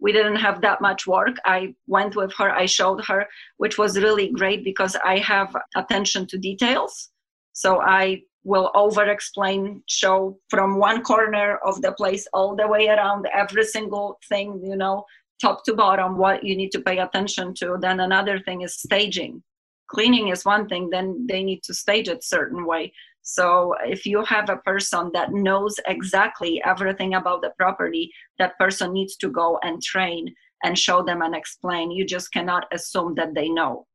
we 0.00 0.12
didn't 0.12 0.36
have 0.36 0.60
that 0.62 0.80
much 0.80 1.06
work. 1.06 1.36
I 1.44 1.74
went 1.86 2.16
with 2.16 2.32
her 2.38 2.50
i 2.50 2.66
showed 2.66 3.04
her 3.04 3.26
which 3.58 3.78
was 3.78 3.98
really 3.98 4.28
great 4.30 4.64
because 4.64 4.96
i 5.04 5.18
have 5.18 5.54
attention 5.76 6.26
to 6.28 6.38
details. 6.38 7.10
So 7.52 7.80
i 7.80 8.22
will 8.42 8.70
over 8.74 9.04
explain 9.04 9.82
show 9.86 10.38
from 10.48 10.78
one 10.78 11.02
corner 11.02 11.58
of 11.58 11.82
the 11.82 11.92
place 11.92 12.26
all 12.32 12.56
the 12.56 12.66
way 12.66 12.88
around 12.88 13.26
every 13.34 13.64
single 13.64 14.18
thing 14.30 14.60
you 14.64 14.76
know 14.76 15.04
top 15.40 15.64
to 15.64 15.74
bottom 15.74 16.18
what 16.18 16.44
you 16.44 16.54
need 16.56 16.70
to 16.70 16.80
pay 16.80 16.98
attention 16.98 17.54
to. 17.54 17.78
Then 17.80 18.00
another 18.00 18.38
thing 18.40 18.60
is 18.60 18.74
staging. 18.74 19.42
Cleaning 19.88 20.28
is 20.28 20.44
one 20.44 20.68
thing 20.68 20.90
then 20.90 21.26
they 21.28 21.42
need 21.42 21.62
to 21.64 21.74
stage 21.74 22.08
it 22.08 22.22
certain 22.22 22.64
way 22.66 22.92
so 23.36 23.74
if 23.84 24.06
you 24.06 24.24
have 24.24 24.48
a 24.48 24.62
person 24.70 25.10
that 25.12 25.32
knows 25.32 25.78
exactly 25.86 26.60
everything 26.64 27.14
about 27.14 27.42
the 27.42 27.52
property 27.56 28.10
that 28.38 28.58
person 28.58 28.92
needs 28.92 29.16
to 29.16 29.28
go 29.28 29.58
and 29.62 29.82
train 29.82 30.34
and 30.64 30.78
show 30.78 31.02
them 31.02 31.22
and 31.22 31.34
explain 31.34 31.90
you 31.90 32.04
just 32.04 32.32
cannot 32.32 32.66
assume 32.72 33.14
that 33.14 33.34
they 33.34 33.48
know 33.48 33.86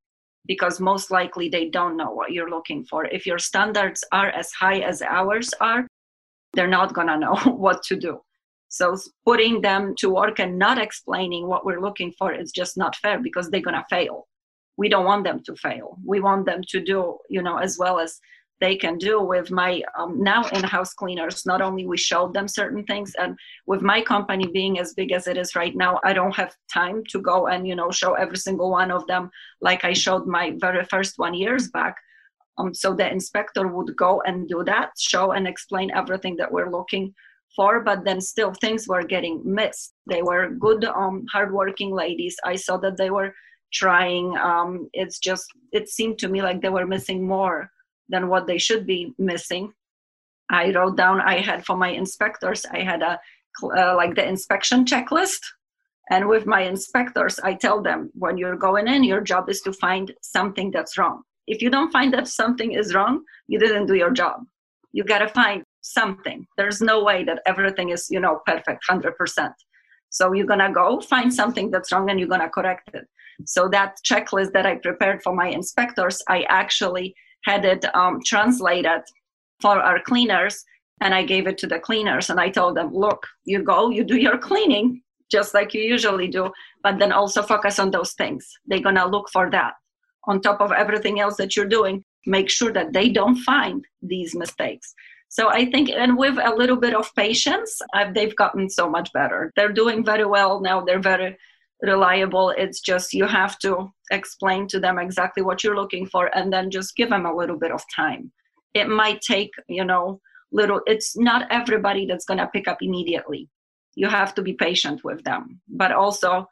because 0.47 0.79
most 0.79 1.09
likely 1.11 1.49
they 1.49 1.69
don't 1.69 1.97
know 1.97 2.11
what 2.11 2.31
you're 2.31 2.49
looking 2.49 2.83
for 2.85 3.05
if 3.05 3.25
your 3.25 3.39
standards 3.39 4.03
are 4.11 4.29
as 4.29 4.51
high 4.51 4.79
as 4.79 5.01
ours 5.01 5.53
are 5.59 5.87
they're 6.53 6.75
not 6.79 6.93
going 6.93 7.07
to 7.13 7.17
know 7.17 7.35
what 7.65 7.83
to 7.83 7.95
do 7.95 8.19
so 8.69 8.97
putting 9.25 9.61
them 9.61 9.95
to 9.99 10.09
work 10.09 10.39
and 10.39 10.59
not 10.59 10.77
explaining 10.77 11.47
what 11.47 11.65
we're 11.65 11.81
looking 11.81 12.11
for 12.11 12.33
is 12.33 12.51
just 12.51 12.77
not 12.77 12.95
fair 12.97 13.19
because 13.19 13.49
they're 13.49 13.61
going 13.61 13.75
to 13.75 13.85
fail. 13.89 14.27
We 14.77 14.89
don't 14.89 15.05
want 15.05 15.23
them 15.23 15.41
to 15.45 15.55
fail. 15.55 15.97
We 16.05 16.19
want 16.19 16.45
them 16.45 16.61
to 16.69 16.81
do, 16.81 17.17
you 17.29 17.41
know, 17.41 17.57
as 17.57 17.77
well 17.79 17.99
as 17.99 18.19
they 18.61 18.75
can 18.75 18.97
do 18.97 19.21
with 19.21 19.51
my 19.51 19.81
um, 19.97 20.21
now 20.21 20.43
in-house 20.49 20.93
cleaners 20.93 21.45
not 21.45 21.61
only 21.61 21.85
we 21.85 21.97
showed 21.97 22.33
them 22.33 22.47
certain 22.47 22.83
things 22.85 23.13
and 23.19 23.37
with 23.65 23.81
my 23.81 24.01
company 24.01 24.47
being 24.47 24.79
as 24.79 24.93
big 24.93 25.11
as 25.11 25.27
it 25.27 25.37
is 25.37 25.55
right 25.55 25.75
now 25.75 25.99
i 26.03 26.13
don't 26.13 26.35
have 26.35 26.55
time 26.71 27.03
to 27.09 27.19
go 27.19 27.47
and 27.47 27.67
you 27.67 27.75
know 27.75 27.91
show 27.91 28.13
every 28.13 28.37
single 28.37 28.71
one 28.71 28.91
of 28.91 29.05
them 29.07 29.29
like 29.61 29.83
i 29.83 29.93
showed 29.93 30.25
my 30.25 30.53
very 30.59 30.85
first 30.85 31.17
one 31.17 31.33
years 31.33 31.69
back 31.69 31.95
um, 32.57 32.73
so 32.73 32.93
the 32.93 33.09
inspector 33.11 33.67
would 33.67 33.95
go 33.97 34.21
and 34.25 34.47
do 34.47 34.63
that 34.63 34.91
show 34.97 35.31
and 35.31 35.47
explain 35.47 35.91
everything 35.91 36.37
that 36.37 36.51
we're 36.51 36.71
looking 36.71 37.13
for, 37.55 37.81
but 37.81 38.03
then 38.03 38.21
still 38.21 38.53
things 38.53 38.87
were 38.87 39.03
getting 39.03 39.41
missed. 39.45 39.93
They 40.07 40.21
were 40.21 40.49
good, 40.49 40.85
um, 40.85 41.25
hardworking 41.31 41.93
ladies. 41.93 42.35
I 42.43 42.55
saw 42.55 42.77
that 42.77 42.97
they 42.97 43.09
were 43.09 43.33
trying. 43.73 44.37
Um, 44.37 44.89
it's 44.93 45.19
just, 45.19 45.45
it 45.71 45.89
seemed 45.89 46.17
to 46.19 46.29
me 46.29 46.41
like 46.41 46.61
they 46.61 46.69
were 46.69 46.87
missing 46.87 47.27
more 47.27 47.69
than 48.09 48.27
what 48.27 48.47
they 48.47 48.57
should 48.57 48.85
be 48.85 49.13
missing. 49.17 49.73
I 50.49 50.71
wrote 50.71 50.97
down, 50.97 51.21
I 51.21 51.39
had 51.39 51.65
for 51.65 51.75
my 51.75 51.89
inspectors, 51.89 52.65
I 52.71 52.81
had 52.81 53.01
a, 53.01 53.19
uh, 53.63 53.95
like 53.95 54.15
the 54.15 54.27
inspection 54.27 54.85
checklist. 54.85 55.39
And 56.11 56.27
with 56.27 56.45
my 56.45 56.61
inspectors, 56.61 57.39
I 57.39 57.55
tell 57.55 57.81
them 57.81 58.11
when 58.13 58.37
you're 58.37 58.57
going 58.57 58.87
in, 58.87 59.03
your 59.03 59.21
job 59.21 59.49
is 59.49 59.61
to 59.61 59.73
find 59.73 60.13
something 60.21 60.69
that's 60.69 60.97
wrong. 60.97 61.23
If 61.47 61.61
you 61.61 61.71
don't 61.71 61.91
find 61.91 62.13
that 62.13 62.27
something 62.27 62.73
is 62.73 62.93
wrong, 62.93 63.23
you 63.47 63.57
didn't 63.57 63.87
do 63.87 63.95
your 63.95 64.11
job. 64.11 64.43
You 64.91 65.03
got 65.03 65.19
to 65.19 65.27
find 65.29 65.63
something 65.85 66.47
there's 66.57 66.81
no 66.81 67.03
way 67.03 67.23
that 67.23 67.41
everything 67.45 67.89
is 67.89 68.07
you 68.09 68.19
know 68.19 68.41
perfect 68.45 68.83
100% 68.89 69.53
so 70.09 70.33
you're 70.33 70.47
going 70.47 70.59
to 70.59 70.71
go 70.71 70.99
find 70.99 71.31
something 71.31 71.69
that's 71.69 71.91
wrong 71.91 72.09
and 72.09 72.19
you're 72.19 72.27
going 72.35 72.41
to 72.41 72.49
correct 72.49 72.89
it 72.93 73.05
so 73.45 73.69
that 73.69 73.95
checklist 74.03 74.51
that 74.51 74.65
i 74.65 74.75
prepared 74.75 75.21
for 75.21 75.35
my 75.35 75.47
inspectors 75.47 76.23
i 76.27 76.41
actually 76.49 77.13
had 77.45 77.65
it 77.65 77.85
um, 77.95 78.19
translated 78.25 79.01
for 79.61 79.79
our 79.79 79.99
cleaners 79.99 80.63
and 81.01 81.13
i 81.13 81.23
gave 81.23 81.47
it 81.47 81.57
to 81.57 81.67
the 81.67 81.79
cleaners 81.79 82.29
and 82.29 82.39
i 82.39 82.49
told 82.49 82.75
them 82.75 82.93
look 82.93 83.25
you 83.45 83.63
go 83.63 83.89
you 83.89 84.03
do 84.03 84.17
your 84.17 84.37
cleaning 84.37 85.01
just 85.31 85.53
like 85.53 85.73
you 85.73 85.81
usually 85.81 86.27
do 86.27 86.51
but 86.83 86.99
then 86.99 87.11
also 87.11 87.41
focus 87.41 87.79
on 87.79 87.91
those 87.91 88.13
things 88.13 88.47
they're 88.65 88.87
going 88.87 88.95
to 88.95 89.07
look 89.07 89.29
for 89.31 89.49
that 89.49 89.73
on 90.25 90.41
top 90.41 90.61
of 90.61 90.71
everything 90.71 91.19
else 91.19 91.37
that 91.37 91.55
you're 91.55 91.73
doing 91.77 92.03
make 92.25 92.49
sure 92.49 92.71
that 92.71 92.93
they 92.93 93.09
don't 93.09 93.37
find 93.37 93.85
these 94.01 94.35
mistakes 94.35 94.93
so 95.35 95.49
I 95.49 95.65
think, 95.69 95.89
and 95.89 96.17
with 96.17 96.37
a 96.37 96.55
little 96.55 96.77
bit 96.77 96.93
of 96.93 97.13
patience, 97.13 97.81
uh, 97.93 98.09
they've 98.13 98.35
gotten 98.37 98.69
so 98.69 98.89
much 98.89 99.11
better. 99.11 99.51
They're 99.57 99.73
doing 99.73 100.05
very 100.05 100.25
well 100.25 100.61
now. 100.61 100.79
They're 100.79 101.01
very 101.01 101.37
reliable. 101.81 102.49
It's 102.51 102.79
just 102.79 103.13
you 103.13 103.25
have 103.25 103.59
to 103.59 103.91
explain 104.11 104.67
to 104.69 104.79
them 104.79 104.97
exactly 104.99 105.43
what 105.43 105.63
you're 105.63 105.75
looking 105.75 106.05
for 106.05 106.35
and 106.35 106.51
then 106.51 106.71
just 106.71 106.95
give 106.95 107.09
them 107.09 107.25
a 107.25 107.35
little 107.35 107.57
bit 107.57 107.71
of 107.71 107.83
time. 107.95 108.31
It 108.73 108.87
might 108.87 109.21
take, 109.21 109.51
you 109.67 109.85
know, 109.85 110.19
little, 110.51 110.81
it's 110.85 111.17
not 111.17 111.47
everybody 111.51 112.05
that's 112.05 112.25
going 112.25 112.39
to 112.39 112.47
pick 112.47 112.67
up 112.67 112.77
immediately. 112.81 113.49
You 113.95 114.07
have 114.07 114.33
to 114.35 114.41
be 114.41 114.53
patient 114.53 115.03
with 115.03 115.23
them. 115.23 115.61
But 115.67 115.91
also, 115.91 116.47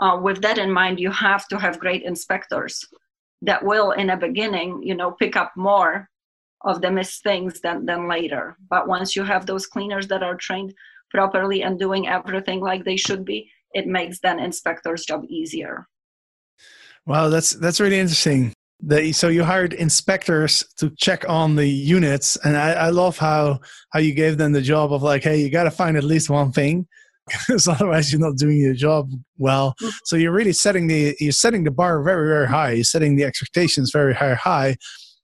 uh, 0.00 0.18
with 0.22 0.42
that 0.42 0.58
in 0.58 0.70
mind, 0.72 1.00
you 1.00 1.10
have 1.10 1.48
to 1.48 1.58
have 1.58 1.78
great 1.78 2.02
inspectors 2.02 2.84
that 3.42 3.64
will, 3.64 3.92
in 3.92 4.08
the 4.08 4.16
beginning, 4.16 4.82
you 4.82 4.94
know, 4.94 5.12
pick 5.12 5.36
up 5.36 5.52
more 5.56 6.08
of 6.64 6.80
the 6.80 6.90
missed 6.90 7.22
things 7.22 7.60
than, 7.60 7.86
than 7.86 8.08
later. 8.08 8.56
But 8.68 8.88
once 8.88 9.14
you 9.14 9.22
have 9.24 9.46
those 9.46 9.66
cleaners 9.66 10.08
that 10.08 10.22
are 10.22 10.34
trained 10.34 10.74
properly 11.10 11.62
and 11.62 11.78
doing 11.78 12.08
everything 12.08 12.60
like 12.60 12.84
they 12.84 12.96
should 12.96 13.24
be, 13.24 13.50
it 13.72 13.86
makes 13.86 14.20
then 14.20 14.38
inspector's 14.38 15.04
job 15.04 15.24
easier. 15.28 15.86
Wow, 17.06 17.28
that's 17.28 17.52
that's 17.52 17.80
really 17.80 17.98
interesting. 17.98 18.52
The, 18.80 19.12
so 19.12 19.28
you 19.28 19.42
hired 19.42 19.72
inspectors 19.72 20.64
to 20.76 20.90
check 20.90 21.28
on 21.28 21.56
the 21.56 21.66
units, 21.66 22.36
and 22.44 22.56
I, 22.56 22.72
I 22.72 22.90
love 22.90 23.18
how 23.18 23.60
how 23.92 24.00
you 24.00 24.12
gave 24.14 24.38
them 24.38 24.52
the 24.52 24.62
job 24.62 24.92
of 24.92 25.02
like, 25.02 25.22
hey, 25.24 25.40
you 25.40 25.50
got 25.50 25.64
to 25.64 25.70
find 25.70 25.96
at 25.96 26.04
least 26.04 26.30
one 26.30 26.52
thing, 26.52 26.86
because 27.26 27.66
otherwise 27.66 28.12
you're 28.12 28.20
not 28.20 28.36
doing 28.36 28.58
your 28.58 28.74
job 28.74 29.10
well. 29.38 29.74
Mm-hmm. 29.80 29.88
So 30.04 30.16
you're 30.16 30.32
really 30.32 30.52
setting 30.52 30.86
the 30.86 31.16
you're 31.18 31.32
setting 31.32 31.64
the 31.64 31.70
bar 31.70 32.02
very 32.02 32.28
very 32.28 32.46
high. 32.46 32.72
You're 32.72 32.84
setting 32.84 33.16
the 33.16 33.24
expectations 33.24 33.90
very 33.90 34.14
high 34.14 34.34
high, 34.34 34.76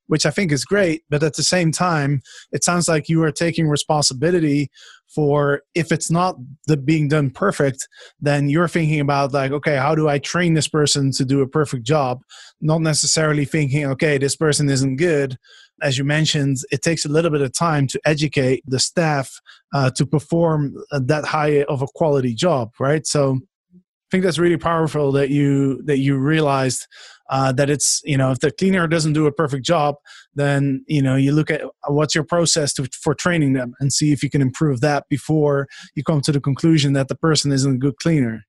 which 0.06 0.26
I 0.26 0.30
think 0.30 0.52
is 0.52 0.64
great. 0.64 1.02
But 1.10 1.22
at 1.22 1.34
the 1.34 1.42
same 1.42 1.70
time, 1.70 2.22
it 2.50 2.64
sounds 2.64 2.88
like 2.88 3.08
you 3.08 3.22
are 3.24 3.32
taking 3.32 3.68
responsibility 3.68 4.70
for 5.14 5.62
if 5.74 5.92
it's 5.92 6.10
not 6.10 6.36
the 6.66 6.76
being 6.76 7.08
done 7.08 7.30
perfect, 7.30 7.88
then 8.20 8.48
you're 8.48 8.68
thinking 8.68 9.00
about 9.00 9.32
like, 9.32 9.52
okay, 9.52 9.76
how 9.76 9.94
do 9.94 10.08
I 10.08 10.18
train 10.18 10.54
this 10.54 10.68
person 10.68 11.12
to 11.12 11.24
do 11.24 11.40
a 11.40 11.48
perfect 11.48 11.84
job? 11.84 12.20
Not 12.60 12.80
necessarily 12.80 13.44
thinking, 13.44 13.86
okay, 13.86 14.18
this 14.18 14.36
person 14.36 14.68
isn't 14.68 14.96
good. 14.96 15.36
As 15.82 15.98
you 15.98 16.04
mentioned, 16.04 16.58
it 16.70 16.82
takes 16.82 17.04
a 17.04 17.08
little 17.08 17.30
bit 17.30 17.42
of 17.42 17.52
time 17.52 17.86
to 17.88 18.00
educate 18.04 18.62
the 18.66 18.78
staff 18.78 19.40
uh, 19.74 19.90
to 19.90 20.06
perform 20.06 20.74
that 20.90 21.24
high 21.24 21.64
of 21.64 21.82
a 21.82 21.86
quality 21.94 22.34
job, 22.34 22.72
right? 22.78 23.06
So 23.06 23.40
I 23.74 23.78
think 24.10 24.24
that's 24.24 24.38
really 24.38 24.56
powerful 24.56 25.12
that 25.12 25.30
you 25.30 25.82
that 25.84 25.98
you 25.98 26.16
realized 26.16 26.86
uh, 27.30 27.52
that 27.52 27.70
it's 27.70 28.00
you 28.04 28.16
know 28.16 28.30
if 28.30 28.40
the 28.40 28.50
cleaner 28.50 28.86
doesn't 28.86 29.12
do 29.12 29.26
a 29.26 29.32
perfect 29.32 29.64
job 29.64 29.96
then 30.34 30.84
you 30.86 31.02
know 31.02 31.16
you 31.16 31.32
look 31.32 31.50
at 31.50 31.62
what's 31.88 32.14
your 32.14 32.24
process 32.24 32.72
to, 32.72 32.88
for 33.02 33.14
training 33.14 33.52
them 33.52 33.74
and 33.80 33.92
see 33.92 34.12
if 34.12 34.22
you 34.22 34.30
can 34.30 34.42
improve 34.42 34.80
that 34.80 35.04
before 35.08 35.66
you 35.94 36.02
come 36.02 36.20
to 36.20 36.32
the 36.32 36.40
conclusion 36.40 36.92
that 36.92 37.08
the 37.08 37.14
person 37.14 37.52
isn't 37.52 37.74
a 37.76 37.78
good 37.78 37.96
cleaner. 37.96 38.44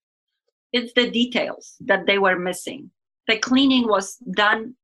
It's 0.74 0.94
the 0.94 1.10
details 1.10 1.76
that 1.82 2.06
they 2.06 2.18
were 2.18 2.38
missing. 2.38 2.92
The 3.28 3.38
cleaning 3.38 3.88
was 3.88 4.18
done 4.32 4.76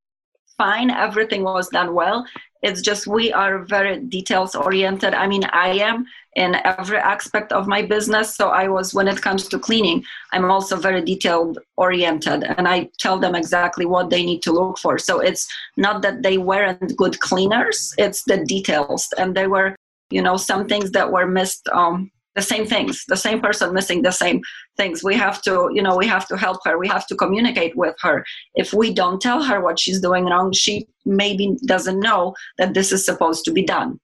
fine 0.57 0.89
everything 0.89 1.43
was 1.43 1.69
done 1.69 1.93
well. 1.93 2.25
It's 2.61 2.81
just 2.81 3.07
we 3.07 3.33
are 3.33 3.59
very 3.65 3.99
details 3.99 4.55
oriented. 4.55 5.13
I 5.13 5.27
mean 5.27 5.43
i 5.51 5.69
am 5.69 6.05
in 6.35 6.55
every 6.63 6.97
aspect 6.97 7.51
of 7.51 7.67
my 7.67 7.81
business 7.81 8.35
so 8.35 8.49
i 8.49 8.65
was 8.67 8.93
when 8.93 9.07
it 9.07 9.21
comes 9.21 9.49
to 9.49 9.59
cleaning 9.59 10.01
i'm 10.31 10.49
also 10.49 10.77
very 10.77 11.01
detailed 11.01 11.59
oriented 11.75 12.43
and 12.43 12.69
i 12.69 12.89
tell 12.99 13.19
them 13.19 13.35
exactly 13.35 13.85
what 13.85 14.09
they 14.09 14.23
need 14.23 14.41
to 14.41 14.53
look 14.53 14.77
for. 14.77 14.97
So 14.97 15.19
it's 15.19 15.45
not 15.75 16.01
that 16.03 16.23
they 16.23 16.37
weren't 16.37 16.95
good 16.95 17.19
cleaners 17.19 17.93
it's 17.97 18.23
the 18.23 18.45
details 18.45 19.07
and 19.17 19.35
they 19.35 19.47
were 19.47 19.75
you 20.09 20.21
know 20.21 20.37
some 20.37 20.67
things 20.67 20.91
that 20.91 21.11
were 21.11 21.27
missed 21.27 21.67
um, 21.69 22.11
the 22.35 22.41
same 22.41 22.65
things 22.65 23.03
the 23.07 23.17
same 23.17 23.41
person 23.41 23.73
missing 23.73 24.01
the 24.01 24.11
same 24.11 24.41
things. 24.77 25.03
We 25.03 25.15
have 25.15 25.41
to 25.43 25.69
you 25.73 25.81
know 25.81 25.97
we 25.97 26.07
have 26.07 26.27
to 26.27 26.37
help 26.37 26.59
her. 26.65 26.77
We 26.77 26.87
have 26.87 27.07
to 27.07 27.15
communicate 27.15 27.75
with 27.75 27.95
her. 28.01 28.25
If 28.55 28.73
we 28.73 28.93
don't 28.93 29.21
tell 29.21 29.43
her 29.43 29.61
what 29.61 29.79
she's 29.79 29.99
doing 29.99 30.25
wrong 30.25 30.53
she 30.53 30.87
maybe 31.05 31.57
doesn't 31.65 31.99
know 31.99 32.35
that 32.57 32.73
this 32.73 32.91
is 32.91 33.05
supposed 33.05 33.45
to 33.45 33.51
be 33.51 33.63
done. 33.63 33.99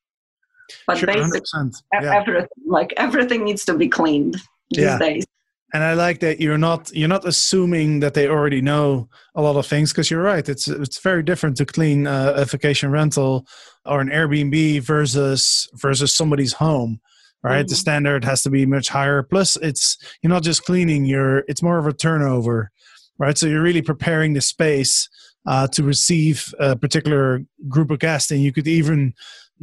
But 0.85 0.97
sure, 0.97 1.07
basically 1.07 1.71
yeah. 1.93 2.19
everything 2.19 2.47
like 2.65 2.93
everything 2.97 3.43
needs 3.45 3.63
to 3.65 3.77
be 3.77 3.87
cleaned 3.87 4.37
these 4.71 4.85
yeah. 4.85 4.99
days. 4.99 5.25
And 5.73 5.83
i 5.83 5.93
like 5.93 6.21
that 6.21 6.39
you're 6.39 6.57
not 6.57 6.91
you're 6.93 7.09
not 7.09 7.25
assuming 7.25 7.99
that 7.99 8.13
they 8.13 8.27
already 8.27 8.61
know 8.61 9.09
a 9.35 9.41
lot 9.41 9.57
of 9.57 9.65
things 9.65 9.91
because 9.91 10.09
you're 10.09 10.21
right. 10.21 10.47
It's 10.47 10.67
it's 10.67 10.99
very 10.99 11.23
different 11.23 11.57
to 11.57 11.65
clean 11.65 12.07
uh, 12.07 12.33
a 12.35 12.45
vacation 12.45 12.91
rental 12.91 13.45
or 13.85 14.01
an 14.01 14.09
airbnb 14.09 14.81
versus 14.81 15.69
versus 15.75 16.15
somebody's 16.15 16.53
home 16.53 16.99
right? 17.47 17.67
The 17.67 17.73
Mhm. 17.75 17.79
standard 17.79 18.23
has 18.25 18.43
to 18.43 18.49
be 18.49 18.65
much 18.65 18.89
higher. 18.89 19.23
Plus 19.23 19.55
it's 19.57 19.97
you're 20.21 20.29
not 20.29 20.43
just 20.43 20.65
cleaning 20.65 21.05
you're 21.05 21.39
it's 21.47 21.63
more 21.63 21.77
of 21.79 21.87
a 21.87 21.93
turnover 21.93 22.71
right? 23.19 23.35
So 23.37 23.47
you're 23.47 23.63
really 23.63 23.81
preparing 23.81 24.33
the 24.33 24.41
space 24.41 25.09
uh, 25.47 25.65
to 25.69 25.81
receive 25.81 26.53
a 26.59 26.75
particular 26.75 27.41
group 27.67 27.89
of 27.89 27.97
guests. 27.99 28.29
And 28.29 28.43
you 28.43 28.51
could 28.53 28.67
even 28.67 29.13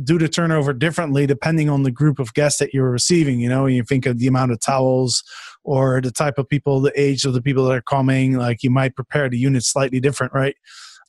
do 0.03 0.19
the 0.19 0.29
turnover 0.29 0.73
differently 0.73 1.25
depending 1.25 1.71
on 1.71 1.85
the 1.85 1.93
group 1.93 2.19
of 2.19 2.35
guests 2.35 2.59
that 2.59 2.75
you're 2.75 2.91
receiving 2.91 3.39
you 3.39 3.49
know? 3.49 3.67
You 3.67 3.85
think 3.85 4.07
of 4.07 4.19
the 4.19 4.27
amount 4.27 4.51
of 4.51 4.61
towels 4.61 5.23
or 5.63 6.01
the 6.01 6.11
type 6.11 6.37
of 6.37 6.49
people 6.49 6.81
the 6.81 6.93
age 7.01 7.25
of 7.25 7.33
the 7.33 7.41
people 7.43 7.65
that 7.67 7.77
are 7.77 7.83
coming. 7.83 8.33
Like 8.37 8.65
you 8.65 8.71
might 8.71 8.97
prepare 8.97 9.29
the 9.29 9.39
unit 9.39 9.63
slightly 9.63 10.01
different 10.01 10.33
right? 10.33 10.57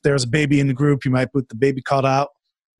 There's 0.04 0.22
a 0.24 0.28
baby 0.28 0.60
in 0.60 0.68
the 0.68 0.74
group. 0.74 1.04
You 1.04 1.10
might 1.10 1.32
put 1.32 1.48
the 1.48 1.56
baby 1.56 1.82
cot 1.82 2.04
out 2.04 2.28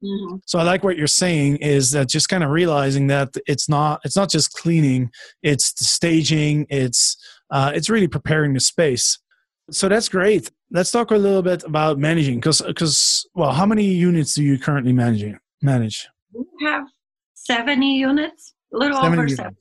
Mhm. 0.05 0.41
so 0.45 0.59
I 0.59 0.62
like 0.62 0.85
what 0.85 0.97
you're 0.99 1.07
saying 1.07 1.57
is 1.57 1.93
that 1.93 2.09
just 2.09 2.29
kind 2.29 2.45
of 2.45 2.50
realizing 2.50 3.07
that 3.07 3.35
it's 3.47 3.67
not 3.69 4.00
it's 4.05 4.17
not 4.17 4.31
just 4.31 4.53
cleaning, 4.53 5.11
it's 5.43 5.73
the 5.73 5.85
staging, 5.85 6.67
it's 6.69 7.17
uh, 7.50 7.73
it's 7.75 7.88
really 7.88 8.09
preparing 8.09 8.53
the 8.53 8.61
space. 8.61 9.19
So 9.71 9.88
that's 9.88 10.09
great. 10.09 10.50
Let's 10.71 10.91
talk 10.91 11.11
a 11.11 11.17
little 11.17 11.43
bit 11.43 11.65
about 11.65 11.99
managing 11.99 12.37
because 12.41 12.61
because 12.61 13.26
well, 13.35 13.53
how 13.53 13.67
many 13.67 13.85
units 13.85 14.35
do 14.35 14.43
you 14.43 14.59
currently 14.59 14.93
managing 14.93 15.38
manage? 15.62 16.09
We 16.35 16.45
have 16.67 16.85
70 17.35 17.95
units, 17.95 18.55
a 18.75 18.76
little 18.79 19.00
70 19.00 19.12
over 19.12 19.23
units. 19.23 19.37
70. 19.37 19.57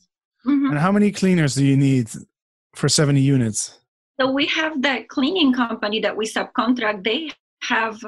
Mhm. 0.48 0.70
And 0.72 0.80
how 0.80 0.92
many 0.92 1.12
cleaners 1.12 1.56
do 1.56 1.65
you 1.65 1.77
need 1.77 2.10
for 2.75 2.89
70 2.89 3.22
units? 3.22 3.80
So 4.20 4.32
we 4.32 4.46
have 4.48 4.82
the 4.82 5.06
cleaning 5.10 5.54
company 5.54 6.00
that 6.01 6.15
we 6.15 6.25
subcontract. 6.25 7.04
They 7.04 7.32
have 7.63 8.00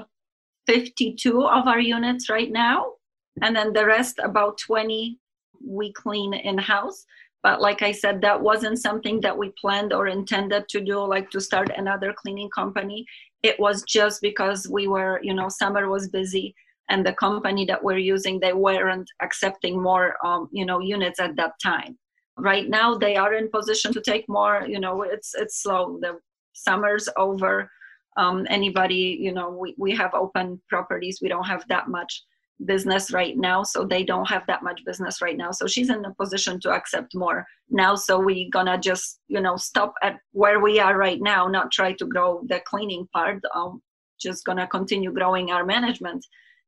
52 0.67 1.43
of 1.43 1.67
our 1.67 1.79
units 1.79 2.29
right 2.29 2.51
now, 2.51 2.93
and 3.41 3.55
then 3.55 3.73
the 3.73 3.85
rest, 3.85 4.19
about 4.23 4.57
20, 4.59 5.19
we 5.65 5.91
clean 5.93 6.33
in 6.33 6.57
house. 6.57 7.05
But 7.43 7.61
like 7.61 7.81
I 7.81 7.91
said, 7.91 8.21
that 8.21 8.41
wasn't 8.41 8.79
something 8.79 9.21
that 9.21 9.37
we 9.37 9.53
planned 9.59 9.93
or 9.93 10.07
intended 10.07 10.67
to 10.69 10.81
do, 10.81 10.99
like 10.99 11.29
to 11.31 11.41
start 11.41 11.69
another 11.75 12.13
cleaning 12.13 12.49
company. 12.49 13.05
It 13.43 13.59
was 13.59 13.83
just 13.83 14.21
because 14.21 14.67
we 14.69 14.87
were, 14.87 15.19
you 15.23 15.33
know, 15.33 15.49
summer 15.49 15.89
was 15.89 16.09
busy, 16.09 16.55
and 16.89 17.05
the 17.05 17.13
company 17.13 17.65
that 17.65 17.83
we're 17.83 17.97
using, 17.97 18.39
they 18.39 18.53
weren't 18.53 19.09
accepting 19.21 19.81
more, 19.81 20.15
um, 20.25 20.49
you 20.51 20.65
know, 20.65 20.79
units 20.79 21.19
at 21.19 21.35
that 21.37 21.53
time 21.63 21.97
right 22.37 22.69
now 22.69 22.97
they 22.97 23.15
are 23.15 23.33
in 23.33 23.49
position 23.49 23.91
to 23.91 24.01
take 24.01 24.27
more 24.29 24.65
you 24.67 24.79
know 24.79 25.01
it's 25.01 25.33
it's 25.35 25.61
slow 25.61 25.97
the 26.01 26.17
summer's 26.53 27.09
over 27.17 27.69
um, 28.17 28.45
anybody 28.49 29.17
you 29.19 29.33
know 29.33 29.49
we, 29.49 29.75
we 29.77 29.95
have 29.95 30.13
open 30.13 30.61
properties. 30.69 31.19
We 31.21 31.29
don't 31.29 31.45
have 31.45 31.63
that 31.69 31.87
much 31.87 32.23
business 32.65 33.11
right 33.11 33.37
now 33.37 33.61
so 33.61 33.85
they 33.85 34.03
don't 34.03 34.27
have 34.27 34.43
that 34.47 34.63
much 34.63 34.83
business 34.83 35.21
right 35.21 35.37
now. 35.37 35.51
So 35.51 35.67
she's 35.67 35.91
in 35.91 36.03
a 36.05 36.13
position 36.15 36.59
to 36.61 36.71
accept 36.71 37.13
more 37.13 37.45
now. 37.69 37.95
So 37.95 38.19
we 38.19 38.49
gonna 38.49 38.77
just 38.79 39.19
you 39.27 39.41
know 39.41 39.57
stop 39.57 39.93
at 40.01 40.17
where 40.31 40.59
we 40.59 40.79
are 40.79 40.97
right 40.97 41.21
now 41.21 41.47
not 41.47 41.71
try 41.71 41.93
to 41.93 42.05
grow 42.05 42.41
the 42.47 42.61
cleaning 42.65 43.07
part. 43.13 43.41
Um, 43.55 43.81
just 44.19 44.45
gonna 44.45 44.67
continue 44.67 45.11
growing 45.13 45.51
our 45.51 45.65
management 45.65 46.25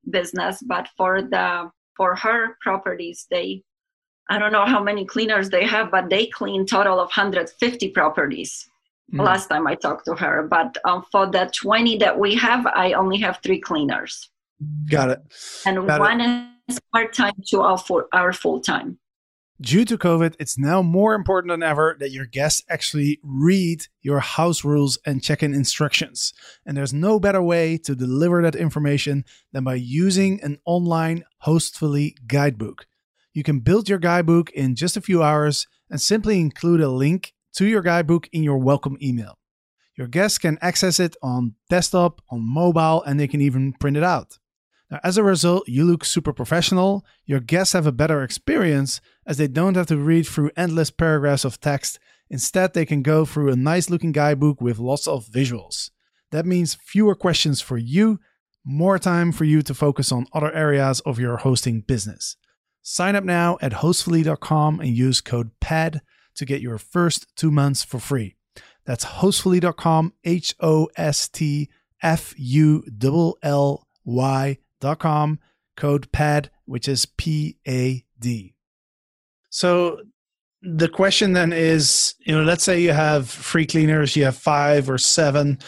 business. 0.09 0.61
But 0.65 0.87
for 0.95 1.21
the 1.23 1.71
for 1.97 2.15
her 2.15 2.57
properties 2.61 3.25
they 3.29 3.63
I 4.29 4.37
don't 4.37 4.51
know 4.51 4.65
how 4.65 4.83
many 4.83 5.05
cleaners 5.05 5.49
they 5.49 5.65
have, 5.65 5.89
but 5.89 6.09
they 6.09 6.27
clean 6.27 6.67
total 6.67 6.99
of 6.99 7.07
150 7.07 7.89
properties. 7.89 8.69
Mm. 9.13 9.23
Last 9.23 9.47
time 9.47 9.65
I 9.65 9.75
talked 9.75 10.05
to 10.05 10.15
her, 10.15 10.47
but 10.49 10.77
um, 10.85 11.03
for 11.11 11.25
the 11.25 11.49
20 11.53 11.97
that 11.97 12.19
we 12.19 12.35
have, 12.35 12.65
I 12.67 12.93
only 12.93 13.17
have 13.17 13.39
three 13.41 13.59
cleaners, 13.59 14.29
Got 14.89 15.09
it. 15.09 15.19
and 15.65 15.87
Got 15.87 15.99
one 15.99 16.51
is 16.67 16.79
part 16.93 17.13
time, 17.13 17.33
two 17.47 17.61
are 17.61 17.77
full 17.77 18.03
are 18.13 18.33
full 18.33 18.61
time. 18.61 18.99
Due 19.61 19.83
to 19.83 19.97
COVID, 19.97 20.35
it's 20.39 20.57
now 20.57 20.81
more 20.81 21.13
important 21.13 21.51
than 21.51 21.63
ever 21.63 21.97
that 21.99 22.11
your 22.11 22.25
guests 22.25 22.63
actually 22.69 23.19
read 23.23 23.87
your 24.01 24.21
house 24.21 24.63
rules 24.63 24.97
and 25.05 25.21
check 25.21 25.43
in 25.43 25.53
instructions. 25.53 26.33
And 26.65 26.77
there's 26.77 26.93
no 26.93 27.19
better 27.19 27.41
way 27.41 27.77
to 27.79 27.93
deliver 27.93 28.41
that 28.41 28.55
information 28.55 29.25
than 29.51 29.65
by 29.65 29.75
using 29.75 30.39
an 30.43 30.59
online 30.65 31.25
Hostfully 31.45 32.13
guidebook. 32.25 32.85
You 33.33 33.43
can 33.43 33.59
build 33.59 33.89
your 33.89 33.99
guidebook 33.99 34.49
in 34.51 34.75
just 34.75 34.95
a 34.95 35.01
few 35.01 35.21
hours 35.21 35.67
and 35.89 35.99
simply 35.99 36.39
include 36.39 36.79
a 36.79 36.89
link 36.89 37.33
to 37.55 37.65
your 37.65 37.81
guidebook 37.81 38.27
in 38.31 38.43
your 38.43 38.57
welcome 38.57 38.97
email. 39.01 39.37
Your 39.95 40.07
guests 40.07 40.37
can 40.37 40.57
access 40.61 40.99
it 40.99 41.15
on 41.21 41.55
desktop, 41.69 42.21
on 42.29 42.41
mobile, 42.41 43.03
and 43.03 43.19
they 43.19 43.27
can 43.27 43.41
even 43.41 43.73
print 43.73 43.97
it 43.97 44.03
out. 44.03 44.37
Now, 44.89 44.99
as 45.03 45.17
a 45.17 45.23
result, 45.23 45.67
you 45.67 45.83
look 45.83 46.03
super 46.03 46.33
professional, 46.33 47.05
your 47.25 47.39
guests 47.39 47.73
have 47.73 47.85
a 47.85 47.91
better 47.91 48.23
experience 48.23 49.01
as 49.27 49.37
they 49.37 49.47
don't 49.47 49.75
have 49.75 49.87
to 49.87 49.97
read 49.97 50.25
through 50.25 50.51
endless 50.57 50.89
paragraphs 50.89 51.45
of 51.45 51.59
text. 51.59 51.99
Instead, 52.29 52.73
they 52.73 52.85
can 52.85 53.03
go 53.03 53.25
through 53.25 53.51
a 53.51 53.55
nice 53.55 53.89
looking 53.89 54.11
guidebook 54.11 54.61
with 54.61 54.79
lots 54.79 55.05
of 55.05 55.25
visuals. 55.25 55.91
That 56.31 56.45
means 56.45 56.75
fewer 56.75 57.13
questions 57.13 57.61
for 57.61 57.77
you, 57.77 58.19
more 58.65 58.99
time 58.99 59.31
for 59.31 59.45
you 59.45 59.61
to 59.63 59.73
focus 59.73 60.11
on 60.11 60.27
other 60.33 60.53
areas 60.53 61.01
of 61.01 61.19
your 61.19 61.37
hosting 61.37 61.81
business. 61.81 62.35
Sign 62.81 63.15
up 63.15 63.23
now 63.23 63.57
at 63.61 63.73
hostfully.com 63.73 64.79
and 64.79 64.89
use 64.95 65.21
code 65.21 65.51
PAD 65.59 66.01
to 66.39 66.45
get 66.45 66.61
your 66.61 66.77
first 66.77 67.27
two 67.35 67.51
months 67.51 67.83
for 67.83 67.99
free. 67.99 68.35
That's 68.85 69.05
hostfully.com, 69.05 70.13
H 70.23 70.55
O 70.59 70.89
S 70.97 71.29
T 71.29 71.69
F 72.01 72.33
U 72.37 72.83
L 73.03 73.37
L 73.43 73.87
Y.com, 74.03 75.39
code 75.77 76.11
PAD, 76.11 76.49
which 76.65 76.87
is 76.87 77.05
P 77.05 77.57
A 77.67 78.03
D. 78.19 78.55
So 79.51 79.99
the 80.61 80.89
question 80.89 81.33
then 81.33 81.53
is, 81.53 82.15
you 82.19 82.35
know, 82.35 82.43
let's 82.43 82.63
say 82.63 82.81
you 82.81 82.91
have 82.91 83.29
free 83.29 83.65
cleaners, 83.65 84.15
you 84.15 84.25
have 84.25 84.37
five 84.37 84.89
or 84.89 84.97
seven. 84.97 85.59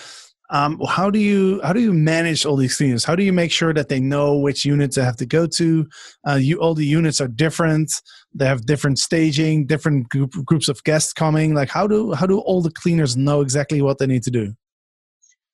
Um, 0.49 0.81
how 0.85 1.09
do 1.09 1.19
you 1.19 1.61
how 1.63 1.71
do 1.71 1.79
you 1.79 1.93
manage 1.93 2.45
all 2.45 2.57
these 2.57 2.75
cleaners? 2.75 3.05
How 3.05 3.15
do 3.15 3.23
you 3.23 3.31
make 3.31 3.51
sure 3.51 3.73
that 3.73 3.87
they 3.87 4.01
know 4.01 4.37
which 4.37 4.65
units 4.65 4.97
they 4.97 5.03
have 5.03 5.15
to 5.17 5.25
go 5.25 5.47
to? 5.47 5.87
Uh, 6.27 6.35
you 6.35 6.59
all 6.59 6.73
the 6.73 6.85
units 6.85 7.21
are 7.21 7.29
different. 7.29 7.91
They 8.33 8.45
have 8.45 8.65
different 8.65 8.97
staging, 8.97 9.67
different 9.67 10.09
group, 10.09 10.31
groups 10.45 10.69
of 10.69 10.83
guests 10.83 11.11
coming. 11.13 11.53
Like 11.53 11.69
how 11.69 11.87
do 11.87 12.13
how 12.13 12.25
do 12.25 12.39
all 12.39 12.61
the 12.61 12.71
cleaners 12.71 13.17
know 13.17 13.41
exactly 13.41 13.81
what 13.81 13.97
they 13.97 14.07
need 14.07 14.23
to 14.23 14.31
do? 14.31 14.53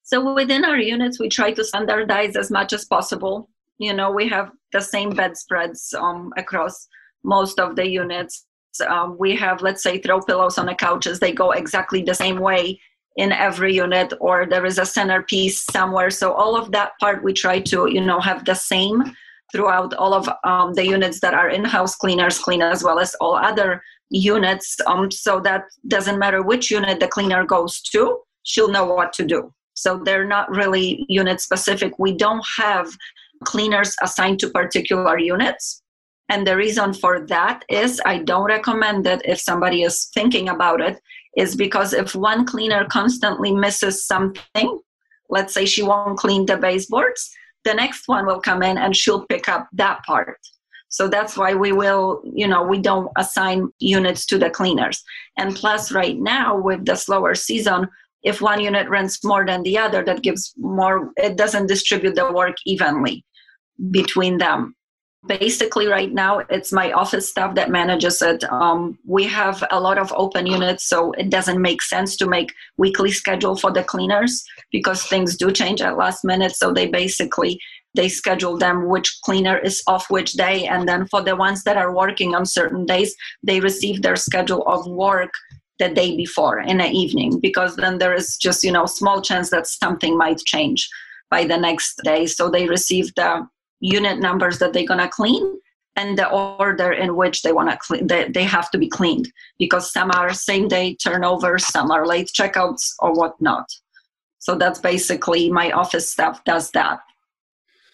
So 0.04 0.34
within 0.34 0.63
our 0.63 0.78
units, 0.78 1.20
we 1.20 1.28
try 1.28 1.52
to 1.52 1.63
standardize 1.66 2.38
as 2.38 2.50
much 2.50 2.72
as 2.72 2.86
possible. 2.86 3.50
You 3.78 3.94
know, 3.94 4.10
we 4.10 4.30
have 4.30 4.52
the 4.72 4.80
same 4.80 5.10
bedspreads 5.10 5.94
um, 5.94 6.32
across 6.38 6.88
most 7.24 7.60
of 7.60 7.76
the 7.76 7.88
units. 7.90 8.46
Um, 8.88 9.18
we 9.20 9.36
have, 9.36 9.62
let's 9.62 9.84
say, 9.84 9.98
throw 9.98 10.22
pillows 10.22 10.58
on 10.58 10.68
the 10.68 10.76
couches. 10.76 11.20
They 11.20 11.34
go 11.34 11.52
exactly 11.52 12.04
the 12.04 12.13
same 12.13 12.40
way 12.40 12.80
in 13.18 13.32
every 13.32 13.74
unit, 13.76 14.13
or 14.22 14.46
there 14.46 14.66
is 14.66 14.78
a 14.78 14.86
centerpiece 14.86 15.66
somewhere. 15.66 16.12
So 16.12 16.32
all 16.34 16.56
of 16.56 16.72
that 16.72 16.92
part 17.02 17.24
we 17.24 17.34
try 17.34 17.60
to, 17.62 17.90
you 17.92 18.00
know, 18.00 18.20
have 18.20 18.46
the 18.46 18.54
same 18.54 19.04
throughout 19.51 19.93
all 19.93 20.13
of 20.13 20.29
um, 20.43 20.73
the 20.73 20.86
units 20.86 21.19
that 21.21 21.33
are 21.33 21.49
in-house 21.49 21.95
cleaners 21.95 22.39
clean 22.39 22.62
as 22.62 22.83
well 22.83 22.99
as 22.99 23.15
all 23.21 23.36
other 23.36 23.81
units. 24.10 24.75
Um, 24.86 25.10
so 25.12 25.39
that 25.41 25.63
doesn't 25.88 26.19
matter 26.19 26.41
which 26.43 26.71
unit 26.71 26.99
the 26.99 27.07
cleaner 27.07 27.45
goes 27.45 27.81
to, 27.93 28.19
she'll 28.43 28.71
know 28.71 28.86
what 28.86 29.13
to 29.13 29.25
do. 29.25 29.53
So 29.73 30.01
they're 30.03 30.25
not 30.25 30.49
really 30.49 31.05
unit 31.07 31.39
specific. 31.39 31.99
We 31.99 32.13
don't 32.13 32.43
have 32.57 32.88
cleaners 33.45 33.95
assigned 34.01 34.39
to 34.39 34.49
particular 34.49 35.19
units. 35.19 35.83
And 36.29 36.45
the 36.45 36.57
reason 36.57 36.93
for 36.93 37.25
that 37.27 37.63
is 37.69 38.01
I 38.05 38.19
don't 38.19 38.47
recommend 38.47 39.07
it 39.07 39.21
if 39.23 39.39
somebody 39.39 39.83
is 39.83 40.10
thinking 40.13 40.49
about 40.49 40.81
it, 40.81 40.99
is 41.38 41.55
because 41.55 41.93
if 41.93 42.15
one 42.15 42.45
cleaner 42.45 42.86
constantly 42.86 43.53
misses 43.53 44.05
something, 44.05 44.79
let's 45.29 45.53
say 45.53 45.65
she 45.65 45.83
won't 45.83 46.17
clean 46.17 46.45
the 46.45 46.57
baseboards, 46.57 47.29
the 47.67 47.73
next 47.73 48.08
one 48.08 48.25
will 48.25 48.39
come 48.39 48.63
in 48.63 48.77
and 48.77 48.95
she'll 48.95 49.25
pick 49.27 49.49
up 49.49 49.67
that 49.73 50.03
part. 50.06 50.39
So 50.89 51.10
that's 51.10 51.36
why 51.36 51.53
we 51.53 51.73
will, 51.73 52.21
you 52.23 52.47
know, 52.47 52.63
we 52.63 52.80
don't 52.80 53.12
assign 53.17 53.69
units 53.80 54.25
to 54.27 54.38
the 54.38 54.49
cleaners. 54.49 55.03
And 55.38 55.53
plus, 55.53 55.91
right 55.91 56.17
now 56.17 56.58
with 56.58 56.86
the 56.86 56.95
slower 56.95 57.36
season, 57.36 57.88
if 58.23 58.41
one 58.41 58.62
unit 58.62 58.88
rents 58.89 59.23
more 59.23 59.45
than 59.45 59.63
the 59.63 59.77
other, 59.77 60.01
that 60.06 60.23
gives 60.23 60.53
more, 60.58 61.12
it 61.17 61.38
doesn't 61.38 61.67
distribute 61.67 62.15
the 62.15 62.32
work 62.32 62.56
evenly 62.65 63.25
between 63.91 64.38
them. 64.38 64.73
Basically, 65.25 65.88
right 65.88 66.13
now, 66.13 66.39
it's 66.49 66.71
my 66.71 66.91
office 66.91 67.30
staff 67.30 67.56
that 67.56 67.71
manages 67.71 68.21
it. 68.21 68.43
Um, 68.51 68.99
we 69.06 69.25
have 69.25 69.63
a 69.71 69.80
lot 69.80 69.97
of 69.97 70.13
open 70.15 70.45
units, 70.45 70.88
so 70.88 71.12
it 71.13 71.30
doesn't 71.30 71.62
make 71.62 71.82
sense 71.82 72.15
to 72.17 72.27
make 72.27 72.53
weekly 72.77 73.12
schedule 73.12 73.58
for 73.58 73.71
the 73.71 73.84
cleaners 73.84 74.45
because 74.71 75.03
things 75.03 75.36
do 75.36 75.51
change 75.51 75.82
at 75.82 75.97
last 75.97 76.23
minute. 76.23 76.56
So 76.56 76.71
they 76.71 76.88
basically 76.88 77.60
they 77.95 78.10
schedule 78.10 78.58
them 78.58 78.88
which 78.88 79.17
cleaner 79.25 79.58
is 79.58 79.82
off 79.88 80.10
which 80.10 80.34
day, 80.34 80.67
and 80.67 80.88
then 80.88 81.08
for 81.08 81.23
the 81.23 81.36
ones 81.36 81.63
that 81.63 81.77
are 81.77 81.95
working 81.95 82.36
on 82.36 82.45
certain 82.45 82.86
days, 82.86 83.15
they 83.41 83.60
receive 83.60 84.03
their 84.03 84.15
schedule 84.15 84.62
of 84.67 84.86
work 84.86 85.32
the 85.80 85.89
day 85.89 86.15
before 86.15 86.60
in 86.60 86.77
the 86.77 86.89
evening 86.89 87.39
because 87.39 87.75
then 87.75 87.97
there 87.97 88.13
is 88.13 88.38
just 88.38 88.63
you 88.63 88.71
know 88.71 88.86
small 88.86 89.21
chance 89.21 89.49
that 89.49 89.67
something 89.67 90.17
might 90.17 90.39
change 90.39 90.89
by 91.30 91.43
the 91.43 91.58
next 91.58 91.99
day 92.03 92.25
so 92.25 92.49
they 92.49 92.67
receive 92.67 93.13
the 93.15 93.47
unit 93.80 94.20
numbers 94.20 94.60
that 94.60 94.74
they're 94.74 94.86
going 94.86 95.00
to 95.00 95.08
clean 95.08 95.60
and 95.96 96.18
the 96.18 96.30
order 96.30 96.92
in 96.92 97.16
which 97.16 97.42
they 97.42 97.52
want 97.52 97.70
to 97.70 97.78
clean 97.78 98.08
they, 98.08 98.30
they 98.30 98.44
have 98.44 98.70
to 98.72 98.78
be 98.78 98.88
cleaned 98.88 99.32
because 99.58 99.92
some 99.92 100.12
are 100.12 100.34
same 100.34 100.68
day 100.68 100.96
turnovers 100.96 101.66
some 101.66 101.92
are 101.92 102.06
late 102.06 102.32
checkouts 102.34 102.94
or 103.00 103.13
whatnot. 103.13 103.68
So 104.40 104.56
that's 104.56 104.80
basically 104.80 105.50
my 105.50 105.72
office 105.72 106.10
staff 106.12 106.44
does 106.46 106.72
that. 106.72 107.00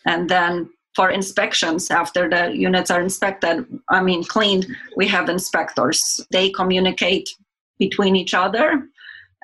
And 0.06 0.30
then 0.30 0.70
for 0.96 1.10
inspections 1.10 1.90
after 1.90 2.30
the 2.30 2.56
units 2.56 2.92
are 2.92 3.02
inspected 3.02 3.66
i 3.90 4.00
mean 4.00 4.24
cleaned 4.24 4.68
we 4.96 5.08
have 5.08 5.30
inspectors. 5.30 6.22
They 6.32 6.50
communicate 6.52 7.30
between 7.80 8.16
each 8.16 8.34
other 8.34 8.88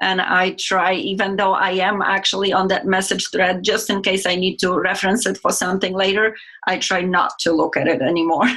and 0.02 0.22
i 0.22 0.52
try 0.52 0.94
even 0.94 1.36
though 1.36 1.54
i 1.54 1.72
am 1.72 2.02
actually 2.02 2.52
on 2.54 2.68
that 2.68 2.86
message 2.86 3.30
thread 3.32 3.64
just 3.64 3.90
in 3.90 4.02
case 4.02 4.26
i 4.26 4.36
need 4.36 4.58
to 4.58 4.74
reference 4.74 5.26
it 5.26 5.38
for 5.38 5.52
something 5.52 5.94
later 5.94 6.36
i 6.68 6.78
try 6.78 7.02
not 7.02 7.38
to 7.40 7.52
look 7.52 7.78
at 7.78 7.88
it 7.88 8.02
anymore. 8.02 8.48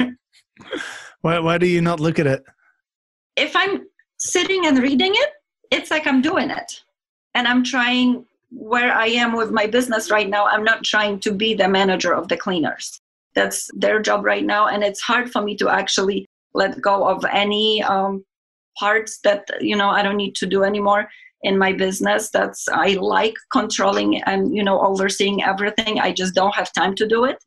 Why, 1.22 1.38
why 1.38 1.57
do 1.57 1.68
you 1.68 1.81
not 1.81 2.00
look 2.00 2.18
at 2.18 2.26
it? 2.26 2.42
If 3.37 3.55
i'm 3.55 3.87
sitting 4.18 4.66
and 4.66 4.78
reading 4.78 5.12
it 5.14 5.31
it's 5.70 5.90
like 5.90 6.07
i'm 6.07 6.20
doing 6.20 6.50
it. 6.50 6.83
And 7.35 7.46
i'm 7.46 7.62
trying 7.62 8.26
where 8.50 8.92
i 8.92 9.07
am 9.07 9.33
with 9.33 9.50
my 9.52 9.66
business 9.66 10.11
right 10.11 10.28
now. 10.28 10.46
I'm 10.46 10.64
not 10.64 10.83
trying 10.83 11.20
to 11.20 11.33
be 11.33 11.55
the 11.55 11.68
manager 11.68 12.12
of 12.12 12.26
the 12.26 12.37
cleaners. 12.37 13.00
That's 13.35 13.70
their 13.72 14.00
job 14.02 14.24
right 14.24 14.44
now. 14.44 14.66
And 14.66 14.83
it's 14.83 15.00
hard 15.00 15.31
for 15.31 15.40
me 15.40 15.57
to 15.57 15.68
actually 15.68 16.26
let 16.55 16.81
go 16.83 17.09
of 17.09 17.24
any 17.33 17.83
um, 17.85 18.24
parts 18.78 19.18
that 19.24 19.48
you 19.61 19.76
know 19.76 19.88
i 19.90 20.02
don't 20.02 20.16
need 20.16 20.35
to 20.35 20.46
do 20.46 20.64
anymore 20.64 21.09
in 21.42 21.59
my 21.59 21.72
business 21.72 22.31
that's 22.31 22.68
i 22.68 22.88
like 22.94 23.35
controlling 23.50 24.22
and 24.22 24.55
you 24.55 24.62
know 24.62 24.81
overseeing 24.81 25.42
everything. 25.42 25.98
I 25.98 26.12
just 26.12 26.35
don't 26.35 26.55
have 26.55 26.72
time 26.72 26.94
to 26.96 27.07
do 27.07 27.24
it. 27.24 27.38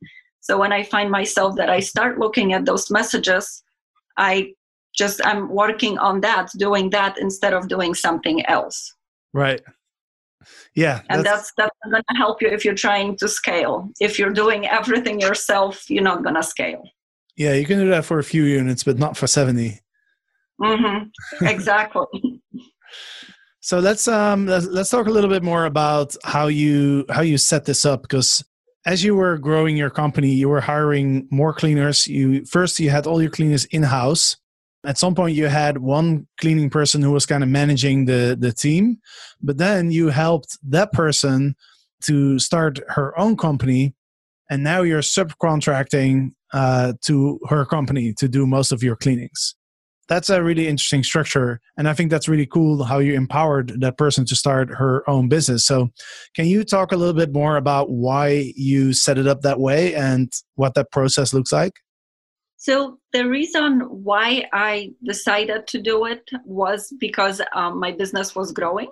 So 0.42 0.58
when 0.58 0.72
i 0.72 0.84
find 0.84 1.10
myself 1.10 1.56
that 1.56 1.70
i 1.70 1.80
start 1.80 2.20
looking 2.20 2.54
at 2.54 2.66
those 2.66 2.92
messages 2.92 3.64
i 4.18 4.52
just 4.96 5.26
i'm 5.26 5.50
working 5.50 5.98
on 5.98 6.22
that 6.22 6.50
doing 6.58 6.90
that 6.92 7.18
instead 7.18 7.54
of 7.54 7.68
doing 7.68 7.94
something 7.94 8.46
else. 8.46 8.94
Right. 9.34 9.62
Yeah 10.76 11.02
and 11.10 11.26
that's 11.26 11.52
that's, 11.58 11.76
that's 11.84 11.92
going 11.92 12.04
to 12.10 12.18
help 12.18 12.42
you 12.42 12.50
if 12.50 12.64
you're 12.64 12.76
trying 12.88 13.18
to 13.18 13.28
scale. 13.28 13.90
If 14.00 14.20
you're 14.20 14.34
doing 14.44 14.68
everything 14.68 15.20
yourself 15.20 15.90
you're 15.90 16.04
not 16.04 16.24
going 16.24 16.36
to 16.36 16.44
scale. 16.44 16.84
Yeah 17.36 17.54
you 17.54 17.66
can 17.66 17.80
do 17.80 17.90
that 17.90 18.06
for 18.06 18.20
a 18.20 18.24
few 18.24 18.44
units 18.44 18.84
but 18.84 18.98
not 18.98 19.18
for 19.18 19.28
70 19.28 19.80
mm-hmm. 20.62 21.46
exactly 21.46 22.06
So 23.66 23.80
let's 23.80 24.08
um 24.08 24.46
let's, 24.46 24.92
talk 24.92 25.08
a 25.08 25.10
little 25.10 25.30
bit 25.30 25.42
more 25.42 25.66
about 25.66 26.16
how 26.24 26.46
you 26.46 27.04
how 27.10 27.22
you 27.22 27.40
set 27.40 27.66
this 27.66 27.84
up 27.84 28.04
because 28.04 28.46
as 28.86 29.04
you 29.04 29.16
were 29.16 29.40
growing 29.40 29.76
your 29.76 29.90
company, 29.90 30.30
you 30.30 30.50
were 30.50 30.62
hiring 30.62 31.28
more 31.32 31.52
cleaners. 31.52 32.06
You 32.06 32.46
first 32.46 32.80
you 32.80 32.92
had 32.92 33.08
all 33.08 33.24
your 33.24 33.32
cleaners 33.32 33.66
in 33.66 33.82
house. 33.82 34.38
At 34.86 35.00
some 35.00 35.16
point, 35.16 35.36
you 35.36 35.48
had 35.48 35.80
one 35.80 36.28
cleaning 36.40 36.70
person 36.70 37.02
who 37.02 37.12
was 37.12 37.26
kind 37.26 37.42
of 37.42 37.50
managing 37.50 38.06
the 38.06 38.38
the 38.40 38.54
team, 38.54 39.00
but 39.42 39.58
then 39.58 39.90
you 39.90 40.10
helped 40.10 40.60
that 40.70 40.94
person 40.94 41.56
to 42.02 42.38
start 42.38 42.80
her 42.90 43.18
own 43.20 43.36
company, 43.36 43.96
and 44.48 44.64
now 44.64 44.84
you're 44.84 45.02
subcontracting 45.02 46.36
uh, 46.54 46.94
to 47.06 47.40
her 47.50 47.66
company 47.66 48.14
to 48.14 48.28
do 48.28 48.46
most 48.46 48.72
of 48.72 48.84
your 48.84 48.96
cleanings 48.96 49.56
that's 50.08 50.30
a 50.30 50.44
really 50.44 50.68
interesting 50.68 51.04
structure 51.04 51.60
and 51.78 51.90
i 51.90 51.94
think 51.94 52.12
that's 52.12 52.28
really 52.28 52.46
cool 52.46 52.84
how 52.84 53.00
you 53.00 53.14
empowered 53.14 53.80
that 53.82 53.98
person 53.98 54.26
to 54.26 54.36
start 54.36 54.70
her 54.70 55.08
own 55.10 55.28
business. 55.28 55.66
So 55.66 55.90
can 56.36 56.46
you 56.46 56.64
talk 56.64 56.92
a 56.92 56.98
little 56.98 57.14
bit 57.14 57.34
more 57.34 57.58
about 57.58 57.90
why 57.90 58.52
you 58.56 58.94
set 58.94 59.18
it 59.18 59.28
up 59.28 59.42
that 59.42 59.60
way 59.60 59.96
and 59.96 60.32
what 60.56 60.74
that 60.76 60.92
process 60.92 61.34
looks 61.34 61.52
like? 61.52 61.74
So 62.58 63.00
the 63.14 63.28
reason 63.28 63.82
why 63.82 64.46
i 64.54 64.92
decided 65.04 65.68
to 65.68 65.82
do 65.82 66.06
it 66.06 66.30
was 66.46 66.94
because 67.00 67.42
um, 67.54 67.80
my 67.80 67.92
business 67.92 68.36
was 68.36 68.52
growing 68.52 68.90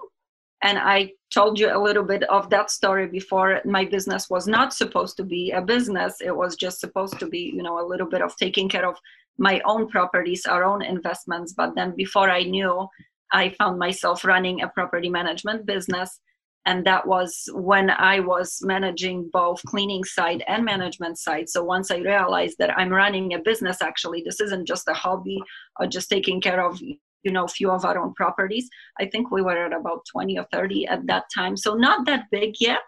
and 0.61 0.77
i 0.77 1.11
told 1.33 1.59
you 1.59 1.75
a 1.75 1.81
little 1.81 2.03
bit 2.03 2.23
of 2.23 2.49
that 2.51 2.69
story 2.69 3.07
before. 3.07 3.59
My 3.65 3.85
business 3.85 4.29
was 4.29 4.45
not 4.47 4.71
supposed 4.71 5.17
to 5.17 5.23
be 5.23 5.49
a 5.49 5.61
business. 5.61 6.17
It 6.21 6.35
was 6.35 6.55
just 6.55 6.79
supposed 6.79 7.17
to 7.19 7.25
be 7.25 7.51
you 7.55 7.63
know 7.63 7.83
a 7.83 7.87
little 7.91 8.07
bit 8.07 8.21
of 8.21 8.35
taking 8.37 8.69
care 8.69 8.87
of 8.87 8.97
my 9.37 9.61
own 9.65 9.89
properties, 9.89 10.45
our 10.45 10.63
own 10.63 10.81
investments. 10.81 11.53
But 11.53 11.75
then 11.75 11.95
before 11.95 12.29
I 12.29 12.43
knew, 12.43 12.87
I 13.31 13.49
found 13.57 13.79
myself 13.79 14.23
running 14.23 14.61
a 14.61 14.67
property 14.67 15.09
management 15.09 15.65
business. 15.65 16.19
And 16.65 16.85
that 16.85 17.05
was 17.05 17.49
when 17.53 17.89
I 17.89 18.21
was 18.21 18.59
managing 18.61 19.29
both 19.33 19.61
cleaning 19.65 20.05
side 20.05 20.43
and 20.47 20.63
management 20.63 21.19
side. 21.19 21.49
So 21.49 21.61
once 21.61 21.91
I 21.91 21.97
realized 21.97 22.57
that 22.59 22.77
I'm 22.77 22.89
running 22.89 23.33
a 23.33 23.39
business, 23.39 23.81
actually, 23.81 24.23
this 24.23 24.39
isn't 24.39 24.65
just 24.65 24.87
a 24.87 24.93
hobby 24.93 25.39
or 25.79 25.87
just 25.87 26.09
taking 26.09 26.39
care 26.39 26.65
of 26.65 26.79
you 27.23 27.31
know 27.31 27.45
a 27.45 27.47
few 27.47 27.71
of 27.71 27.85
our 27.85 27.97
own 27.97 28.13
properties 28.15 28.69
i 28.99 29.05
think 29.05 29.31
we 29.31 29.41
were 29.41 29.65
at 29.65 29.73
about 29.73 30.01
20 30.11 30.37
or 30.37 30.45
30 30.51 30.87
at 30.87 31.05
that 31.07 31.23
time 31.33 31.55
so 31.55 31.73
not 31.73 32.05
that 32.05 32.25
big 32.31 32.55
yet 32.59 32.81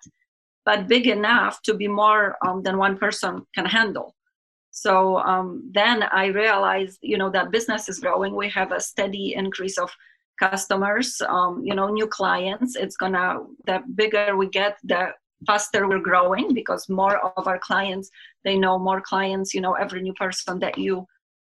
but 0.65 0.87
big 0.87 1.07
enough 1.07 1.61
to 1.61 1.73
be 1.73 1.87
more 1.87 2.35
um, 2.45 2.61
than 2.63 2.77
one 2.77 2.97
person 2.97 3.45
can 3.55 3.65
handle 3.65 4.14
so 4.75 5.19
um, 5.19 5.71
then 5.73 6.03
I 6.03 6.25
realized, 6.25 6.99
you 7.01 7.17
know, 7.17 7.29
that 7.29 7.49
business 7.49 7.87
is 7.87 7.99
growing. 7.99 8.35
We 8.35 8.49
have 8.49 8.73
a 8.73 8.81
steady 8.81 9.33
increase 9.33 9.77
of 9.77 9.89
customers, 10.37 11.21
um, 11.29 11.61
you 11.63 11.73
know, 11.73 11.87
new 11.87 12.07
clients. 12.07 12.75
It's 12.75 12.97
gonna, 12.97 13.37
the 13.65 13.81
bigger 13.95 14.35
we 14.35 14.49
get, 14.49 14.75
the 14.83 15.13
faster 15.47 15.87
we're 15.87 15.99
growing 15.99 16.53
because 16.53 16.89
more 16.89 17.19
of 17.37 17.47
our 17.47 17.57
clients, 17.57 18.09
they 18.43 18.57
know 18.57 18.77
more 18.77 18.99
clients, 18.99 19.53
you 19.53 19.61
know, 19.61 19.75
every 19.75 20.01
new 20.01 20.13
person 20.15 20.59
that 20.59 20.77
you 20.77 21.05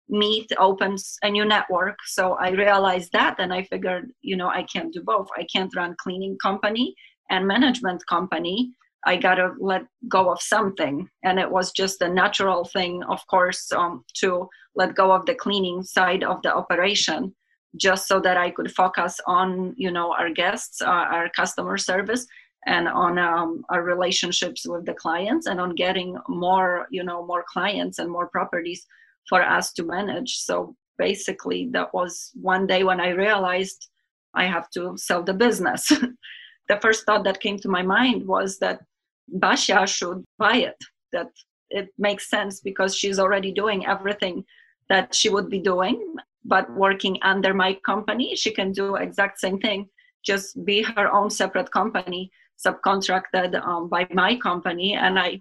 meet 0.06 0.52
opens 0.58 1.16
a 1.22 1.30
new 1.30 1.46
network. 1.46 1.96
So 2.04 2.34
I 2.34 2.50
realized 2.50 3.10
that 3.12 3.37
and 3.38 3.54
I 3.54 3.62
figured, 3.62 4.12
you 4.20 4.37
know, 4.37 4.48
I 4.48 4.64
can't 4.64 4.92
do 4.92 5.02
both. 5.02 5.28
I 5.34 5.46
can't 5.50 5.74
run 5.74 5.96
cleaning 5.98 6.37
company 6.42 6.94
and 7.30 7.48
management 7.48 8.02
company 8.06 8.74
I 9.07 9.17
got 9.17 9.37
to 9.37 9.53
let 9.61 9.87
go 10.09 10.31
of 10.31 10.40
something. 10.40 11.09
And 11.23 11.38
it 11.38 11.51
was 11.51 11.73
just 11.73 12.03
a 12.03 12.09
natural 12.09 12.64
thing, 12.64 13.03
of 13.05 13.27
course, 13.27 13.71
um, 13.73 14.05
to 14.14 14.49
let 14.75 14.95
go 14.95 15.12
of 15.12 15.27
the 15.27 15.35
cleaning 15.35 15.83
side 15.83 16.25
of 16.25 16.43
the 16.43 16.55
operation 16.55 17.35
just 17.77 18.07
so 18.07 18.21
that 18.21 18.37
I 18.37 18.51
could 18.51 18.73
focus 18.73 19.21
on, 19.27 19.75
you 19.77 19.90
know, 19.90 20.14
our 20.14 20.31
guests, 20.31 20.81
uh, 20.81 20.87
our 20.87 21.29
customer 21.31 21.77
service, 21.77 22.27
and 22.67 22.88
on 22.88 23.19
um, 23.19 23.64
our 23.69 23.83
relationships 23.83 24.67
with 24.67 24.87
the 24.87 24.95
clients 24.95 25.47
and 25.47 25.61
on 25.61 25.75
getting 25.75 26.17
more, 26.29 26.87
you 26.90 27.05
know, 27.05 27.27
more 27.27 27.45
clients 27.53 27.99
and 27.99 28.11
more 28.11 28.29
properties 28.29 28.87
for 29.29 29.43
us 29.43 29.73
to 29.73 29.83
manage. 29.83 30.37
So 30.37 30.75
basically, 30.99 31.69
that 31.73 31.93
was 31.93 32.31
one 32.35 32.67
day 32.67 32.85
when 32.85 33.01
I 33.01 33.11
realized 33.11 33.88
I 34.35 34.47
have 34.47 34.71
to 34.71 34.97
sell 34.97 35.23
the 35.23 35.35
business. 35.35 35.88
the 36.69 36.81
first 36.81 37.05
thought 37.05 37.25
that 37.25 37.40
came 37.40 37.59
to 37.59 37.69
my 37.69 37.83
mind 37.83 38.27
was 38.27 38.59
that 38.59 38.81
Basia 39.28 39.87
should 39.87 40.24
buy 40.38 40.56
it. 40.56 40.76
That 41.12 41.28
it 41.70 41.88
makes 41.98 42.30
sense 42.30 42.60
because 42.60 42.96
she's 42.96 43.18
already 43.18 43.52
doing 43.52 43.87
everything 43.87 44.44
that 44.88 45.14
she 45.14 45.28
would 45.28 45.48
be 45.48 45.58
doing, 45.58 46.14
but 46.44 46.70
working 46.72 47.18
under 47.22 47.54
my 47.54 47.74
company, 47.87 48.37
she 48.37 48.52
can 48.52 48.72
do 48.72 48.96
exact 48.96 49.40
same 49.40 49.58
thing. 49.58 49.88
Just 50.24 50.64
be 50.64 50.82
her 50.82 51.12
own 51.12 51.30
separate 51.30 51.70
company, 51.70 52.30
subcontracted 52.64 53.60
um, 53.66 53.88
by 53.88 54.06
my 54.12 54.37
company, 54.37 54.94
and 54.94 55.18
I 55.18 55.40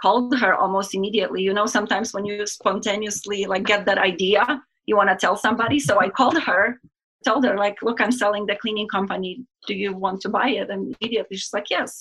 called 0.00 0.36
her 0.38 0.54
almost 0.54 0.94
immediately. 0.94 1.42
You 1.42 1.54
know, 1.54 1.66
sometimes 1.66 2.12
when 2.12 2.24
you 2.24 2.46
spontaneously 2.46 3.46
like 3.46 3.64
get 3.64 3.86
that 3.86 3.98
idea, 3.98 4.62
you 4.86 4.96
want 4.96 5.10
to 5.10 5.16
tell 5.16 5.36
somebody. 5.36 5.78
So 5.78 6.00
I 6.00 6.08
called 6.08 6.38
her, 6.42 6.80
told 7.24 7.44
her 7.44 7.56
like, 7.56 7.82
"Look, 7.82 8.00
I'm 8.00 8.12
selling 8.12 8.46
the 8.46 8.56
cleaning 8.56 8.88
company. 8.88 9.44
Do 9.66 9.74
you 9.74 9.94
want 9.94 10.20
to 10.22 10.28
buy 10.28 10.48
it?" 10.48 10.70
And 10.70 10.94
immediately 11.00 11.36
she's 11.36 11.52
like, 11.52 11.70
"Yes." 11.70 11.98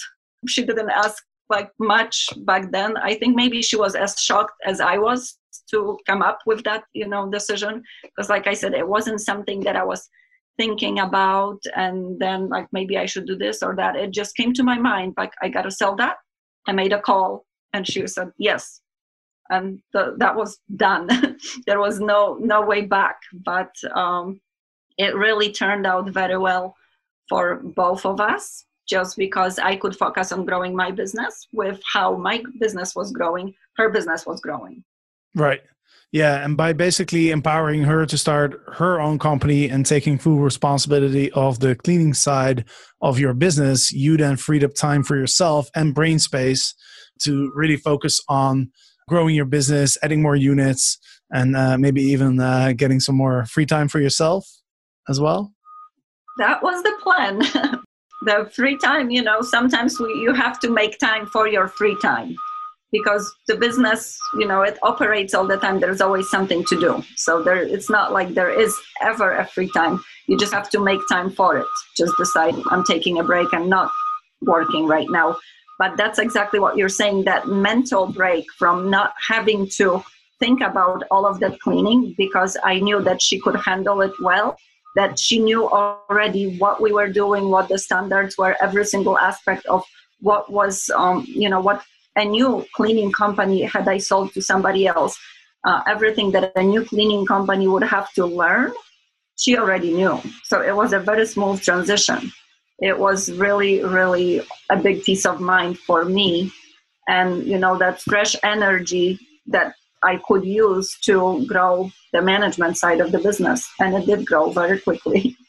She 0.47 0.65
didn't 0.65 0.89
ask 0.89 1.23
like 1.49 1.69
much 1.80 2.30
back 2.45 2.71
then. 2.71 2.97
I 2.97 3.13
think 3.15 3.36
maybe 3.36 3.62
she 3.62 3.75
was 3.75 3.93
as 3.95 4.19
shocked 4.19 4.56
as 4.65 4.80
I 4.80 4.97
was 4.97 5.38
to 5.69 5.97
come 6.08 6.21
up 6.21 6.39
with 6.45 6.63
that, 6.63 6.84
you 6.93 7.08
know, 7.08 7.30
decision. 7.30 7.84
Because 8.04 8.30
like 8.30 8.47
I 8.47 8.54
said, 8.54 8.73
it 8.73 8.88
wasn't 8.88 9.21
something 9.21 9.60
that 9.62 9.75
I 9.75 9.84
was 9.84 10.10
thinking 10.58 10.99
about 10.99 11.60
and 11.75 12.19
then 12.19 12.49
like 12.49 12.67
maybe 12.71 12.97
I 12.97 13.06
should 13.06 13.27
do 13.27 13.38
this 13.38 13.62
or 13.62 13.75
that. 13.75 13.95
It 13.95 14.12
just 14.12 14.36
came 14.36 14.54
to 14.54 14.63
my 14.63 14.77
mind, 14.77 15.13
like 15.17 15.34
I 15.41 15.49
gotta 15.49 15.71
sell 15.71 15.95
that. 15.97 16.17
I 16.67 16.71
made 16.71 16.93
a 16.93 17.01
call 17.01 17.45
and 17.73 17.88
she 17.88 18.06
said 18.08 18.32
yes. 18.38 18.82
And 19.49 19.82
the, 19.91 20.15
that 20.19 20.36
was 20.36 20.60
done. 20.77 21.10
there 21.67 21.80
was 21.80 21.99
no 21.99 22.38
no 22.39 22.62
way 22.62 22.82
back. 22.82 23.17
But 23.34 23.73
um, 23.93 24.39
it 24.97 25.15
really 25.15 25.51
turned 25.51 25.86
out 25.86 26.10
very 26.10 26.38
well 26.38 26.75
for 27.27 27.62
both 27.63 28.06
of 28.06 28.21
us 28.21 28.65
just 28.91 29.15
because 29.15 29.58
I 29.58 29.77
could 29.77 29.95
focus 29.95 30.34
on 30.34 30.45
growing 30.45 30.75
my 30.75 30.91
business 30.91 31.47
with 31.54 31.82
how 31.91 32.17
my 32.17 32.43
business 32.60 32.93
was 32.93 33.12
growing, 33.13 33.54
her 33.77 33.89
business 33.89 34.25
was 34.25 34.41
growing. 34.41 34.84
Right. 35.34 35.62
Yeah. 36.12 36.43
And 36.43 36.58
by 36.58 36.73
basically 36.73 37.32
empowering 37.32 37.84
her 37.84 38.06
to 38.06 38.17
start 38.17 38.62
her 38.73 38.99
own 38.99 39.17
company 39.17 39.69
and 39.69 39.86
taking 39.86 40.17
full 40.17 40.39
responsibility 40.39 41.32
of 41.32 41.62
the 41.62 41.73
cleaning 41.73 42.13
side 42.13 42.65
of 43.01 43.17
your 43.17 43.34
business, 43.34 43.93
you 43.93 44.17
then 44.17 44.36
freed 44.36 44.65
up 44.65 44.73
time 44.73 45.04
for 45.04 45.15
yourself 45.15 45.69
and 45.73 45.95
brain 45.95 46.19
space 46.19 46.75
to 47.21 47.49
really 47.56 47.77
focus 47.77 48.19
on 48.27 48.71
growing 49.08 49.36
your 49.36 49.45
business, 49.45 49.97
adding 50.04 50.21
more 50.21 50.36
units, 50.36 50.97
and 51.32 51.56
uh, 51.56 51.77
maybe 51.77 52.01
even 52.01 52.41
uh, 52.41 52.73
getting 52.75 52.99
some 52.99 53.15
more 53.15 53.45
free 53.45 53.65
time 53.65 53.88
for 53.88 54.01
yourself 54.01 54.45
as 55.08 55.21
well? 55.21 55.54
That 56.39 56.62
was 56.62 56.84
the 56.84 56.93
plan. 57.01 57.80
the 58.21 58.49
free 58.53 58.77
time, 58.77 59.10
you 59.10 59.21
know, 59.21 59.41
sometimes 59.41 59.99
we, 59.99 60.13
you 60.15 60.34
have 60.34 60.60
to 60.60 60.69
make 60.69 60.99
time 60.99 61.25
for 61.27 61.47
your 61.47 61.67
free 61.67 61.97
time 62.01 62.36
because 62.91 63.34
the 63.47 63.55
business 63.55 64.19
you 64.38 64.45
know 64.45 64.62
it 64.62 64.77
operates 64.84 65.34
all 65.34 65.47
the 65.47 65.57
time. 65.57 65.79
There's 65.79 66.01
always 66.01 66.29
something 66.29 66.63
to 66.65 66.79
do. 66.79 67.03
So 67.15 67.41
there 67.41 67.62
it's 67.62 67.89
not 67.89 68.12
like 68.12 68.34
there 68.34 68.49
is 68.49 68.77
ever 69.01 69.38
a 69.38 69.45
free 69.47 69.69
time. 69.71 70.03
You 70.27 70.38
just 70.38 70.53
have 70.53 70.69
to 70.71 70.79
make 70.79 70.99
time 71.10 71.31
for 71.31 71.57
it. 71.57 71.67
Just 71.97 72.13
decide 72.17 72.55
i'm 72.69 72.84
taking 72.84 73.19
a 73.19 73.23
break. 73.23 73.47
I'm 73.53 73.69
not 73.69 73.91
working 74.41 74.88
right 74.88 75.10
now. 75.10 75.38
But 75.79 75.97
that's 75.97 76.19
exactly 76.19 76.60
what 76.60 76.77
you're 76.77 76.89
saying 76.89 77.23
that 77.23 77.47
mental 77.47 78.05
break 78.05 78.45
from 78.60 78.89
not 78.89 79.13
having 79.27 79.67
to 79.77 80.03
think 80.39 80.62
about 80.62 81.03
all 81.12 81.25
of 81.25 81.39
that 81.39 81.60
cleaning 81.60 82.15
because 82.17 82.57
i 82.63 82.79
knew 82.79 82.99
that 82.99 83.21
she 83.21 83.39
could 83.39 83.55
handle 83.57 84.01
it 84.01 84.12
well 84.19 84.57
that 84.95 85.17
she 85.17 85.39
knew 85.39 85.69
already 85.69 86.58
what 86.58 86.82
we 86.82 86.91
were 86.91 87.10
doing 87.10 87.49
what 87.49 87.69
the 87.69 87.77
standards 87.77 88.38
were 88.38 88.56
every 88.62 88.86
single 88.86 89.17
aspect 89.17 89.65
of 89.67 89.84
what 90.19 90.51
was 90.51 90.89
um, 90.95 91.25
you 91.27 91.49
know 91.49 91.60
what 91.60 91.84
a 92.15 92.25
new 92.25 92.65
cleaning 92.75 93.12
company 93.12 93.63
had 93.63 93.88
I 93.88 93.97
sold 93.97 94.34
to 94.34 94.41
somebody 94.41 94.88
else. 94.88 95.17
Uh, 95.63 95.82
everything 95.88 96.32
that 96.32 96.51
a 96.56 96.63
new 96.63 96.84
cleaning 96.84 97.25
company 97.25 97.67
would 97.67 97.84
have 97.84 98.12
to 98.13 98.25
learn, 98.25 98.73
she 99.38 99.58
already 99.58 99.93
knew. 99.93 100.19
So 100.43 100.62
it 100.62 100.75
was 100.75 100.91
a 100.93 100.99
very 100.99 101.25
smooth 101.25 101.62
transition. 101.62 102.32
It 102.80 102.97
was 102.97 103.32
really, 103.32 103.84
really 103.84 104.41
a 104.69 104.77
big 104.77 105.04
peace 105.04 105.25
of 105.25 105.39
mind 105.39 105.77
for 105.77 106.04
me. 106.04 106.51
And, 107.08 107.43
you 107.45 107.60
know, 107.60 107.77
that 107.77 108.01
fresh 108.01 108.36
energy 108.43 109.19
that 109.47 109.75
I 110.03 110.17
could 110.27 110.45
use 110.45 110.97
to 111.01 111.45
grow 111.45 111.91
the 112.11 112.21
management 112.21 112.77
side 112.77 112.99
of 112.99 113.11
the 113.11 113.19
business. 113.19 113.67
And 113.79 113.95
it 113.95 114.05
did 114.05 114.25
grow 114.25 114.51
very 114.51 114.79
quickly. 114.79 115.35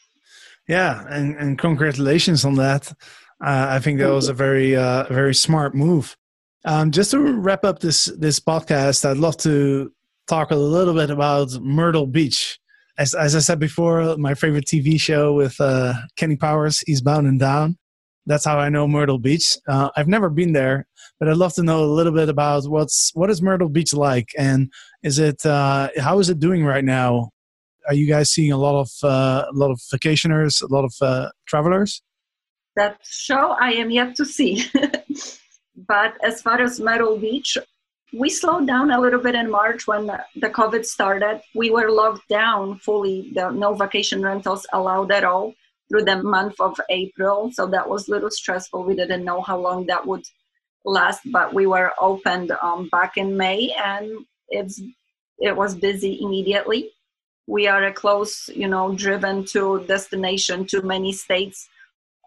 Yeah, 0.69 1.05
and, 1.11 1.35
and 1.37 1.59
congratulations 1.59 2.45
on 2.45 2.55
that. 2.55 2.93
Uh, 3.45 3.67
I 3.69 3.81
think 3.81 3.99
that 3.99 4.13
was 4.13 4.29
a 4.29 4.33
very, 4.33 4.77
uh, 4.77 5.05
very 5.13 5.35
smart 5.35 5.75
move. 5.75 6.17
Um, 6.65 6.93
just 6.93 7.11
to 7.11 7.19
wrap 7.19 7.65
up 7.65 7.81
this 7.81 8.05
this 8.17 8.39
podcast, 8.39 9.05
I'd 9.05 9.17
love 9.17 9.37
to 9.39 9.93
talk 10.29 10.53
a 10.53 10.57
little 10.57 10.95
bit 10.95 11.11
about 11.11 11.51
Myrtle 11.61 12.07
Beach. 12.07 12.61
As 12.97 13.15
as 13.15 13.35
I 13.35 13.41
said 13.41 13.59
before, 13.59 14.17
my 14.17 14.35
favorite 14.35 14.67
TV 14.67 15.01
show 15.01 15.33
with 15.35 15.61
uh, 15.61 15.95
Kenny 16.17 16.37
Powers, 16.37 16.85
Eastbound 16.87 17.27
and 17.27 17.41
Down. 17.41 17.77
That's 18.27 18.45
how 18.45 18.59
I 18.59 18.69
know 18.69 18.87
Myrtle 18.87 19.19
Beach. 19.19 19.57
Uh, 19.67 19.91
I've 19.97 20.07
never 20.07 20.31
been 20.31 20.53
there, 20.53 20.87
but 21.23 21.29
I'd 21.29 21.37
love 21.37 21.55
to 21.55 21.63
know 21.63 21.85
a 21.85 21.87
little 21.87 22.11
bit 22.11 22.29
about 22.29 22.65
what's 22.65 23.13
what 23.15 23.31
is 23.31 23.41
Myrtle 23.41 23.69
Beach 23.69 23.95
like, 23.95 24.31
and 24.37 24.73
is 25.05 25.21
it 25.21 25.47
uh, 25.47 25.89
how 25.99 26.19
is 26.19 26.29
it 26.29 26.41
doing 26.41 26.65
right 26.65 26.85
now? 26.85 27.31
Are 27.87 27.95
you 27.95 28.09
guys 28.09 28.31
seeing 28.31 28.51
a 28.51 28.57
lot 28.57 28.75
of 28.75 28.91
uh, 29.05 29.45
a 29.49 29.53
lot 29.53 29.71
of 29.71 29.79
vacationers, 29.95 30.61
a 30.61 30.67
lot 30.67 30.85
of 30.85 30.93
uh, 31.01 31.29
travelers? 31.47 32.03
That 32.75 32.99
show 33.05 33.53
I 33.53 33.71
am 33.75 33.93
yet 33.93 34.17
to 34.17 34.25
see. 34.25 34.65
But 35.89 36.15
as 36.25 36.43
far 36.43 36.61
as 36.61 36.81
Myrtle 36.81 37.17
Beach, 37.17 37.57
we 38.13 38.29
slowed 38.29 38.67
down 38.67 38.91
a 38.91 39.01
little 39.01 39.21
bit 39.21 39.37
in 39.37 39.49
March 39.49 39.87
when 39.87 40.07
the 40.07 40.51
COVID 40.51 40.85
started. 40.85 41.41
We 41.55 41.71
were 41.71 41.91
locked 41.91 42.29
down 42.29 42.79
fully. 42.79 43.31
The 43.33 43.51
no 43.51 43.75
vacation 43.75 44.23
rentals 44.23 44.67
allowed 44.73 45.13
at 45.13 45.25
all 45.25 45.55
through 45.89 46.05
the 46.05 46.21
month 46.23 46.57
of 46.61 46.79
April. 46.91 47.53
So 47.53 47.67
that 47.69 47.89
was 47.89 48.09
a 48.09 48.11
little 48.11 48.31
stressful. 48.31 48.83
We 48.83 48.97
didn't 48.97 49.25
know 49.25 49.41
how 49.41 49.59
long 49.59 49.87
that 49.87 50.05
would 50.05 50.25
last, 50.85 51.21
but 51.31 51.55
we 51.55 51.67
were 51.67 51.93
opened 52.01 52.53
um, 52.63 52.89
back 52.91 53.17
in 53.17 53.37
May 53.37 53.73
and 53.73 54.27
it's 54.49 54.81
it 55.39 55.57
was 55.57 55.75
busy 55.75 56.23
immediately. 56.23 56.91
We 57.47 57.67
are 57.67 57.85
a 57.85 57.93
close, 57.93 58.49
you 58.55 58.69
know, 58.69 58.95
driven 58.95 59.45
to 59.47 59.85
destination 59.87 60.67
to 60.67 60.83
many 60.83 61.13
states 61.13 61.69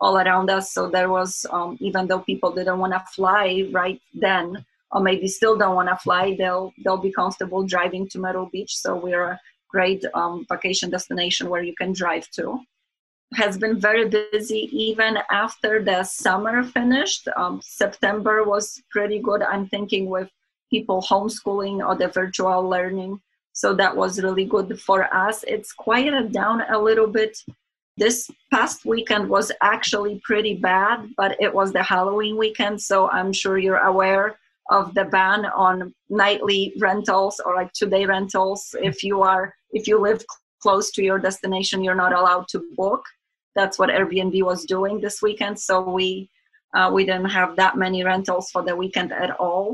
all 0.02 0.18
around 0.18 0.50
us. 0.50 0.74
So 0.74 0.90
there 0.90 1.10
was, 1.10 1.46
um, 1.50 1.78
even 1.80 2.08
though 2.08 2.20
people 2.20 2.52
didn't 2.52 2.80
want 2.80 2.94
to 2.94 3.00
fly 3.00 3.70
right 3.72 4.02
then, 4.14 4.66
or 4.92 5.02
maybe 5.02 5.28
still 5.28 5.58
don't 5.58 5.76
want 5.76 5.90
to 5.90 5.98
fly, 5.98 6.36
they'll 6.38 6.74
they'll 6.84 6.98
be 6.98 7.12
comfortable 7.12 7.64
driving 7.66 8.08
to 8.10 8.20
Myrtle 8.20 8.50
Beach. 8.52 8.78
So 8.78 8.96
we're 8.96 9.32
a 9.32 9.40
great 9.70 10.04
um, 10.14 10.46
vacation 10.50 10.90
destination 10.90 11.50
where 11.50 11.64
you 11.64 11.76
can 11.76 11.94
drive 11.94 12.30
to. 12.32 12.60
Has 13.34 13.58
been 13.58 13.80
very 13.80 14.08
busy 14.08 14.70
even 14.72 15.18
after 15.32 15.84
the 15.84 16.04
summer 16.04 16.64
finished. 16.64 17.28
Um, 17.36 17.60
September 17.62 18.44
was 18.44 18.82
pretty 18.92 19.20
good. 19.20 19.42
I'm 19.42 19.68
thinking 19.68 20.10
with 20.10 20.30
people 20.70 21.02
homeschooling 21.02 21.86
or 21.86 21.96
the 21.96 22.08
virtual 22.08 22.68
learning. 22.70 23.20
So 23.54 23.74
that 23.76 23.96
was 23.96 24.22
really 24.22 24.46
good 24.46 24.80
for 24.80 25.14
us. 25.14 25.44
It's 25.48 25.74
quieted 25.74 26.32
down 26.32 26.62
a 26.70 26.78
little 26.78 27.08
bit 27.08 27.38
this 27.98 28.30
past 28.52 28.86
weekend 28.86 29.30
was 29.30 29.52
actually 29.62 30.20
pretty 30.24 30.56
bad, 30.56 31.10
but 31.16 31.38
it 31.40 31.54
was 31.54 31.72
the 31.72 31.84
Halloween 31.84 32.36
weekend, 32.38 32.82
so 32.82 33.10
I'm 33.10 33.32
sure 33.32 33.58
you're 33.58 33.78
aware 33.78 34.38
of 34.70 34.94
the 34.96 35.06
ban 35.06 35.46
on 35.46 35.94
nightly 36.10 36.74
rentals 36.80 37.40
or 37.46 37.56
like 37.56 37.72
two-day 37.72 38.06
rentals. 38.06 38.76
If 38.82 39.04
you 39.04 39.22
are 39.22 39.54
if 39.72 39.88
you 39.88 40.00
live 40.00 40.24
close 40.66 40.90
to 40.96 41.04
your 41.10 41.20
destination, 41.20 41.84
you're 41.84 42.04
not 42.06 42.14
allowed 42.20 42.48
to 42.54 42.60
book. 42.82 43.04
That's 43.58 43.78
what 43.80 43.94
Airbnb 43.98 44.38
was 44.52 44.62
doing 44.76 44.96
this 45.00 45.18
weekend. 45.28 45.56
So 45.68 45.76
we 46.00 46.08
uh, 46.76 46.90
we 46.96 47.02
didn't 47.10 47.34
have 47.40 47.52
that 47.62 47.74
many 47.86 48.00
rentals 48.12 48.46
for 48.54 48.62
the 48.68 48.76
weekend 48.84 49.12
at 49.26 49.32
all. 49.46 49.68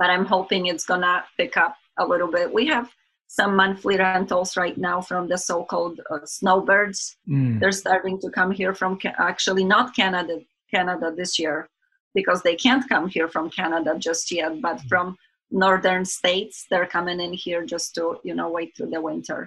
But 0.00 0.08
I'm 0.14 0.26
hoping 0.36 0.62
it's 0.66 0.86
gonna 0.90 1.16
pick 1.38 1.56
up 1.64 1.74
a 2.02 2.04
little 2.12 2.30
bit. 2.36 2.46
We 2.60 2.64
have 2.74 2.86
some 3.38 3.52
monthly 3.62 3.96
rentals 3.98 4.50
right 4.62 4.78
now 4.88 4.98
from 5.08 5.22
the 5.28 5.38
so-called 5.48 5.96
uh, 6.12 6.24
snowbirds. 6.36 7.00
Mm. 7.28 7.58
They're 7.60 7.82
starting 7.84 8.16
to 8.22 8.28
come 8.38 8.52
here 8.60 8.74
from 8.80 8.92
ca- 9.02 9.18
actually 9.30 9.64
not 9.74 9.86
Canada, 10.00 10.36
Canada 10.74 11.06
this 11.20 11.32
year 11.42 11.68
because 12.18 12.40
they 12.42 12.56
can't 12.64 12.88
come 12.92 13.06
here 13.16 13.28
from 13.34 13.50
Canada 13.60 13.90
just 14.08 14.24
yet, 14.40 14.52
but 14.66 14.78
mm. 14.78 14.88
from 14.90 15.06
northern 15.50 16.04
states 16.04 16.56
they're 16.70 16.92
coming 16.96 17.18
in 17.26 17.32
here 17.44 17.62
just 17.74 17.88
to 17.96 18.02
you 18.28 18.34
know 18.38 18.48
wait 18.56 18.70
through 18.74 18.92
the 18.94 19.02
winter. 19.10 19.40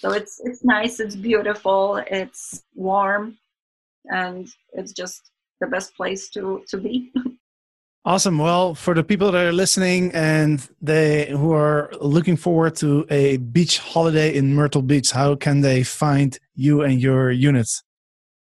So 0.00 0.12
it's 0.12 0.40
it's 0.44 0.64
nice, 0.64 0.98
it's 0.98 1.14
beautiful, 1.14 2.02
it's 2.10 2.62
warm, 2.74 3.36
and 4.06 4.48
it's 4.72 4.92
just 4.92 5.30
the 5.60 5.66
best 5.66 5.94
place 5.94 6.30
to 6.30 6.64
to 6.68 6.78
be. 6.78 7.12
Awesome. 8.02 8.38
Well, 8.38 8.74
for 8.74 8.94
the 8.94 9.04
people 9.04 9.30
that 9.30 9.44
are 9.44 9.52
listening 9.52 10.10
and 10.12 10.66
they 10.80 11.26
who 11.26 11.52
are 11.52 11.92
looking 12.00 12.34
forward 12.34 12.74
to 12.76 13.04
a 13.10 13.36
beach 13.36 13.78
holiday 13.78 14.34
in 14.34 14.54
Myrtle 14.54 14.80
Beach, 14.80 15.10
how 15.10 15.34
can 15.34 15.60
they 15.60 15.82
find 15.82 16.38
you 16.54 16.80
and 16.80 16.98
your 16.98 17.30
units? 17.30 17.82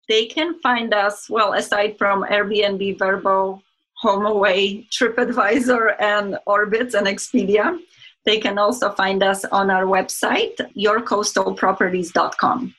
They 0.08 0.28
can 0.28 0.58
find 0.62 0.94
us, 0.94 1.30
well, 1.30 1.52
aside 1.52 1.98
from 1.98 2.24
Airbnb, 2.24 2.98
Vrbo, 2.98 3.62
HomeAway, 4.02 4.88
TripAdvisor, 4.90 5.96
and 6.00 6.38
Orbitz 6.48 6.94
and 6.94 7.06
Expedia. 7.08 7.78
They 8.26 8.40
can 8.40 8.58
also 8.58 8.92
find 8.92 9.24
us 9.24 9.46
on 9.46 9.72
our 9.72 9.86
website, 9.86 10.56
yourcoastalproperties.com. 10.76 12.76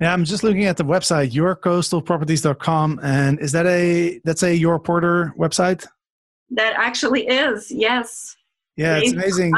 Yeah, 0.00 0.12
I'm 0.12 0.24
just 0.24 0.42
looking 0.42 0.64
at 0.64 0.76
the 0.76 0.84
website, 0.84 1.30
yourcoastalproperties.com. 1.32 3.00
And 3.02 3.38
is 3.40 3.52
that 3.52 3.66
a, 3.66 4.20
that's 4.24 4.42
a 4.42 4.56
Your 4.56 4.80
Porter 4.80 5.32
website? 5.38 5.86
That 6.50 6.74
actually 6.76 7.26
is, 7.26 7.70
yes. 7.70 8.36
Yeah, 8.76 8.94
They've 8.94 9.04
it's 9.04 9.12
amazing. 9.12 9.54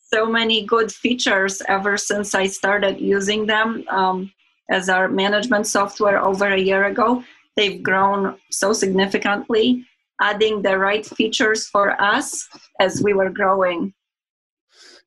so 0.00 0.26
many 0.26 0.64
good 0.64 0.92
features 0.92 1.62
ever 1.68 1.96
since 1.96 2.34
I 2.34 2.46
started 2.46 3.00
using 3.00 3.46
them 3.46 3.84
um, 3.88 4.30
as 4.70 4.88
our 4.88 5.08
management 5.08 5.66
software 5.66 6.22
over 6.22 6.46
a 6.46 6.60
year 6.60 6.84
ago. 6.84 7.24
They've 7.56 7.82
grown 7.82 8.36
so 8.50 8.72
significantly, 8.72 9.84
adding 10.20 10.62
the 10.62 10.78
right 10.78 11.04
features 11.04 11.66
for 11.66 12.00
us 12.00 12.48
as 12.80 13.02
we 13.02 13.14
were 13.14 13.30
growing. 13.30 13.92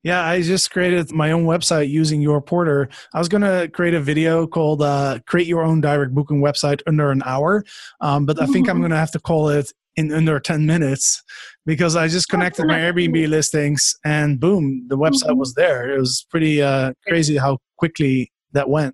Yeah, 0.06 0.24
I 0.24 0.44
just 0.44 0.70
created 0.70 1.12
my 1.12 1.32
own 1.32 1.46
website 1.46 1.90
using 1.90 2.22
your 2.22 2.40
porter. 2.40 2.90
I 3.16 3.18
was 3.18 3.28
going 3.28 3.42
to 3.42 3.68
create 3.74 3.96
a 3.96 4.00
video 4.00 4.46
called 4.46 4.84
uh, 4.84 5.18
"Create 5.26 5.48
Your 5.48 5.64
Own 5.64 5.82
Direct 5.82 6.14
Booking 6.14 6.44
Website 6.44 6.84
Under 6.86 7.10
an 7.10 7.24
Hour," 7.26 7.64
um, 8.02 8.28
but 8.28 8.40
I 8.40 8.46
think 8.46 8.70
I'm 8.70 8.76
mm-hmm. 8.76 8.82
going 8.84 8.92
to 8.92 8.98
have 8.98 9.10
to 9.14 9.20
call 9.20 9.50
it 9.50 9.74
in 9.96 10.14
under 10.14 10.40
10 10.40 10.68
minutes 10.68 11.24
because 11.66 11.96
I 11.96 12.08
just 12.08 12.30
connected 12.30 12.68
my 12.68 12.78
Airbnb 12.78 13.30
listings 13.30 13.96
and 14.06 14.40
boom, 14.40 14.86
the 14.90 14.98
website 14.98 15.30
mm-hmm. 15.30 15.40
was 15.40 15.56
there. 15.56 15.90
It 15.90 16.00
was 16.00 16.28
pretty 16.30 16.62
uh, 16.62 16.94
crazy 17.08 17.38
how 17.38 17.58
quickly 17.78 18.32
that 18.52 18.70
went. 18.70 18.94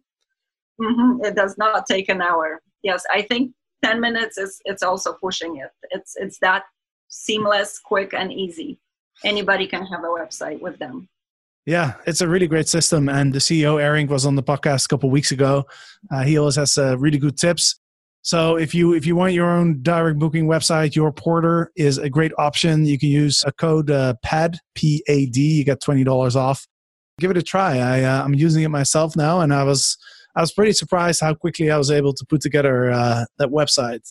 Mm-hmm. 0.80 1.26
It 1.26 1.36
does 1.36 1.58
not 1.58 1.88
take 1.88 2.08
an 2.08 2.22
hour. 2.22 2.62
Yes, 2.84 3.04
I 3.14 3.24
think 3.24 3.52
10 3.84 4.00
minutes 4.00 4.38
is 4.38 4.62
it's 4.64 4.82
also 4.82 5.12
pushing 5.20 5.58
it. 5.58 5.72
It's 5.90 6.14
it's 6.16 6.40
that 6.40 6.64
seamless, 7.10 7.80
quick, 7.80 8.14
and 8.14 8.32
easy 8.32 8.80
anybody 9.24 9.68
can 9.68 9.86
have 9.86 10.04
a 10.04 10.08
website 10.08 10.62
with 10.62 10.78
them. 10.80 11.08
Yeah, 11.66 11.94
it's 12.08 12.22
a 12.22 12.28
really 12.28 12.48
great 12.48 12.68
system. 12.68 13.08
And 13.08 13.34
the 13.34 13.40
CEO, 13.40 13.82
Eric, 13.82 14.10
was 14.10 14.26
on 14.26 14.36
the 14.36 14.44
podcast 14.44 14.86
a 14.86 14.88
couple 14.88 15.10
weeks 15.10 15.32
ago. 15.32 15.66
Uh, 16.12 16.24
he 16.24 16.38
always 16.38 16.56
has 16.56 16.78
uh, 16.78 16.98
really 16.98 17.20
good 17.20 17.38
tips. 17.38 17.80
So 18.24 18.56
if 18.56 18.76
you 18.76 18.94
if 18.94 19.06
you 19.06 19.16
want 19.16 19.34
your 19.34 19.50
own 19.50 19.82
direct 19.82 20.20
booking 20.20 20.46
website, 20.46 20.96
your 20.96 21.12
porter 21.12 21.72
is 21.76 21.98
a 21.98 22.10
great 22.10 22.32
option. 22.38 22.86
You 22.86 23.00
can 23.00 23.10
use 23.10 23.44
a 23.46 23.52
code 23.52 23.90
uh, 23.90 24.14
PAD 24.24 24.60
P 24.76 25.04
A 25.08 25.26
D. 25.26 25.42
You 25.58 25.64
get 25.64 25.82
twenty 25.82 26.04
dollars 26.04 26.36
off. 26.36 26.68
Give 27.20 27.32
it 27.32 27.38
a 27.38 27.42
try. 27.42 27.80
I 27.80 28.04
uh, 28.04 28.24
I'm 28.24 28.36
using 28.36 28.64
it 28.64 28.70
myself 28.70 29.16
now, 29.16 29.42
and 29.42 29.52
I 29.52 29.64
was 29.64 29.98
I 30.36 30.42
was 30.42 30.54
pretty 30.54 30.74
surprised 30.74 31.22
how 31.22 31.34
quickly 31.34 31.72
I 31.72 31.78
was 31.78 31.90
able 31.90 32.14
to 32.14 32.26
put 32.26 32.42
together 32.42 32.92
uh, 32.92 33.26
that 33.40 33.50
website. 33.50 34.02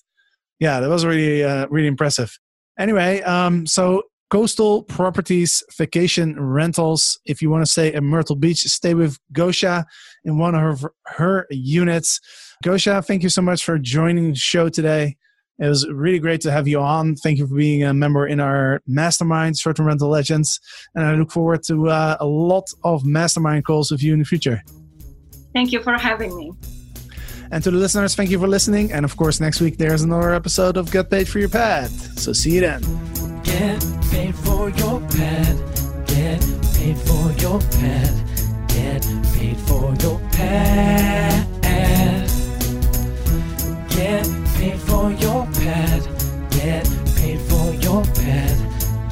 Yeah, 0.59 0.81
that 0.81 0.89
was 0.89 1.07
really 1.07 1.45
uh, 1.45 1.67
really 1.71 1.89
impressive. 1.89 2.37
Anyway, 2.79 3.23
um, 3.23 3.65
so 3.67 4.03
coastal 4.31 4.85
properties, 4.85 5.63
vacation 5.77 6.41
rentals. 6.41 7.19
If 7.25 7.43
you 7.43 7.51
want 7.51 7.65
to 7.65 7.71
stay 7.71 7.93
in 7.93 8.05
Myrtle 8.05 8.37
Beach, 8.37 8.61
stay 8.61 8.95
with 8.95 9.19
Gosha 9.33 9.85
in 10.25 10.39
one 10.39 10.55
of 10.55 10.83
her, 10.83 10.93
her 11.07 11.47
units. 11.51 12.21
Gosha, 12.65 13.05
thank 13.05 13.23
you 13.23 13.29
so 13.29 13.43
much 13.43 13.65
for 13.65 13.79
joining 13.79 14.31
the 14.31 14.37
show 14.37 14.69
today. 14.69 15.17
It 15.59 15.69
was 15.69 15.87
really 15.89 16.19
great 16.19 16.41
to 16.43 16.51
have 16.51 16.67
you 16.67 16.81
on. 16.81 17.17
Thank 17.17 17.39
you 17.39 17.47
for 17.47 17.55
being 17.55 17.83
a 17.83 17.93
member 17.93 18.27
in 18.27 18.41
our 18.41 18.81
mastermind, 18.87 19.59
Short 19.59 19.77
Term 19.77 19.87
Rental 19.87 20.09
Legends. 20.09 20.59
And 20.95 21.05
I 21.05 21.15
look 21.15 21.31
forward 21.31 21.63
to 21.65 21.91
uh, 21.91 22.17
a 22.19 22.27
lot 22.27 22.71
of 22.83 23.05
mastermind 23.05 23.67
calls 23.67 23.91
with 23.91 24.03
you 24.03 24.15
in 24.15 24.21
the 24.21 24.25
future. 24.25 24.63
Thank 25.53 25.73
you 25.73 25.83
for 25.83 25.99
having 25.99 26.35
me. 26.35 26.53
And 27.51 27.63
to 27.65 27.71
the 27.71 27.77
listeners, 27.77 28.15
thank 28.15 28.31
you 28.31 28.39
for 28.39 28.49
listening. 28.49 28.93
And 28.93 29.05
of 29.05 29.17
course, 29.17 29.41
next 29.41 29.61
week 29.61 29.77
there's 29.77 30.03
another 30.03 30.33
episode 30.33 30.77
of 30.77 30.91
Get 30.91 31.11
Paid 31.11 31.29
for 31.29 31.41
Your 31.41 31.49
Pad. 31.49 31.91
So 31.91 32.33
see 32.33 32.55
you 32.55 32.61
then. 32.61 33.10
Get 33.51 33.81
paid 34.11 34.35
for 34.35 34.71
your 34.71 35.01
pad. 35.01 35.57
Get 36.07 36.41
paid 36.75 36.99
for 36.99 37.33
your 37.43 37.61
pad. 37.61 38.15
Get 38.69 39.03
paid 39.35 39.57
for 39.67 39.95
your 40.03 40.19
pad. 40.33 41.47
Get 43.89 44.27
paid 44.55 44.81
for 44.81 45.11
your 45.13 45.47
pad. 45.59 46.03
Get 46.51 46.85
paid 47.17 47.41
for 47.41 47.75
your 47.75 48.05
pad. 48.05 48.57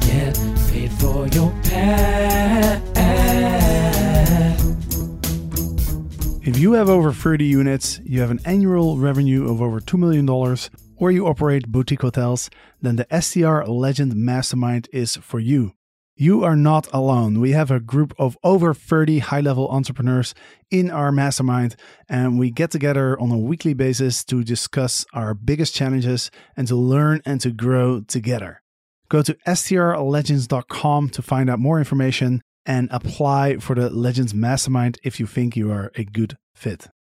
Get 0.01 0.35
paid 0.71 0.91
for 0.93 1.27
your 1.27 1.51
pad. 1.63 2.81
If 6.41 6.57
you 6.57 6.73
have 6.73 6.89
over 6.89 7.11
30 7.13 7.45
units, 7.45 7.99
you 8.03 8.21
have 8.21 8.31
an 8.31 8.39
annual 8.45 8.97
revenue 8.97 9.51
of 9.51 9.61
over 9.61 9.79
$2 9.79 9.99
million, 9.99 10.25
or 10.99 11.09
you 11.11 11.25
operate 11.25 11.71
boutique 11.71 12.01
hotels, 12.01 12.49
then 12.81 12.97
the 12.97 13.07
STR 13.21 13.63
Legend 13.63 14.15
Mastermind 14.15 14.87
is 14.93 15.15
for 15.17 15.39
you. 15.39 15.73
You 16.21 16.43
are 16.43 16.57
not 16.57 16.85
alone. 16.91 17.39
We 17.39 17.51
have 17.51 17.71
a 17.71 17.79
group 17.79 18.13
of 18.19 18.37
over 18.43 18.73
30 18.73 19.19
high 19.19 19.39
level 19.39 19.69
entrepreneurs 19.69 20.35
in 20.69 20.91
our 20.91 21.13
mastermind, 21.13 21.77
and 22.09 22.37
we 22.37 22.51
get 22.51 22.71
together 22.71 23.17
on 23.21 23.31
a 23.31 23.37
weekly 23.37 23.73
basis 23.73 24.25
to 24.25 24.43
discuss 24.43 25.05
our 25.13 25.33
biggest 25.33 25.73
challenges 25.73 26.29
and 26.57 26.67
to 26.67 26.75
learn 26.75 27.21
and 27.25 27.39
to 27.39 27.51
grow 27.51 28.01
together. 28.01 28.61
Go 29.07 29.21
to 29.21 29.33
strlegends.com 29.47 31.09
to 31.09 31.21
find 31.21 31.49
out 31.49 31.59
more 31.59 31.79
information 31.79 32.41
and 32.65 32.89
apply 32.91 33.57
for 33.59 33.73
the 33.73 33.89
Legends 33.89 34.33
Mastermind 34.33 34.99
if 35.05 35.21
you 35.21 35.25
think 35.25 35.55
you 35.55 35.71
are 35.71 35.89
a 35.95 36.03
good 36.03 36.37
fit. 36.53 36.89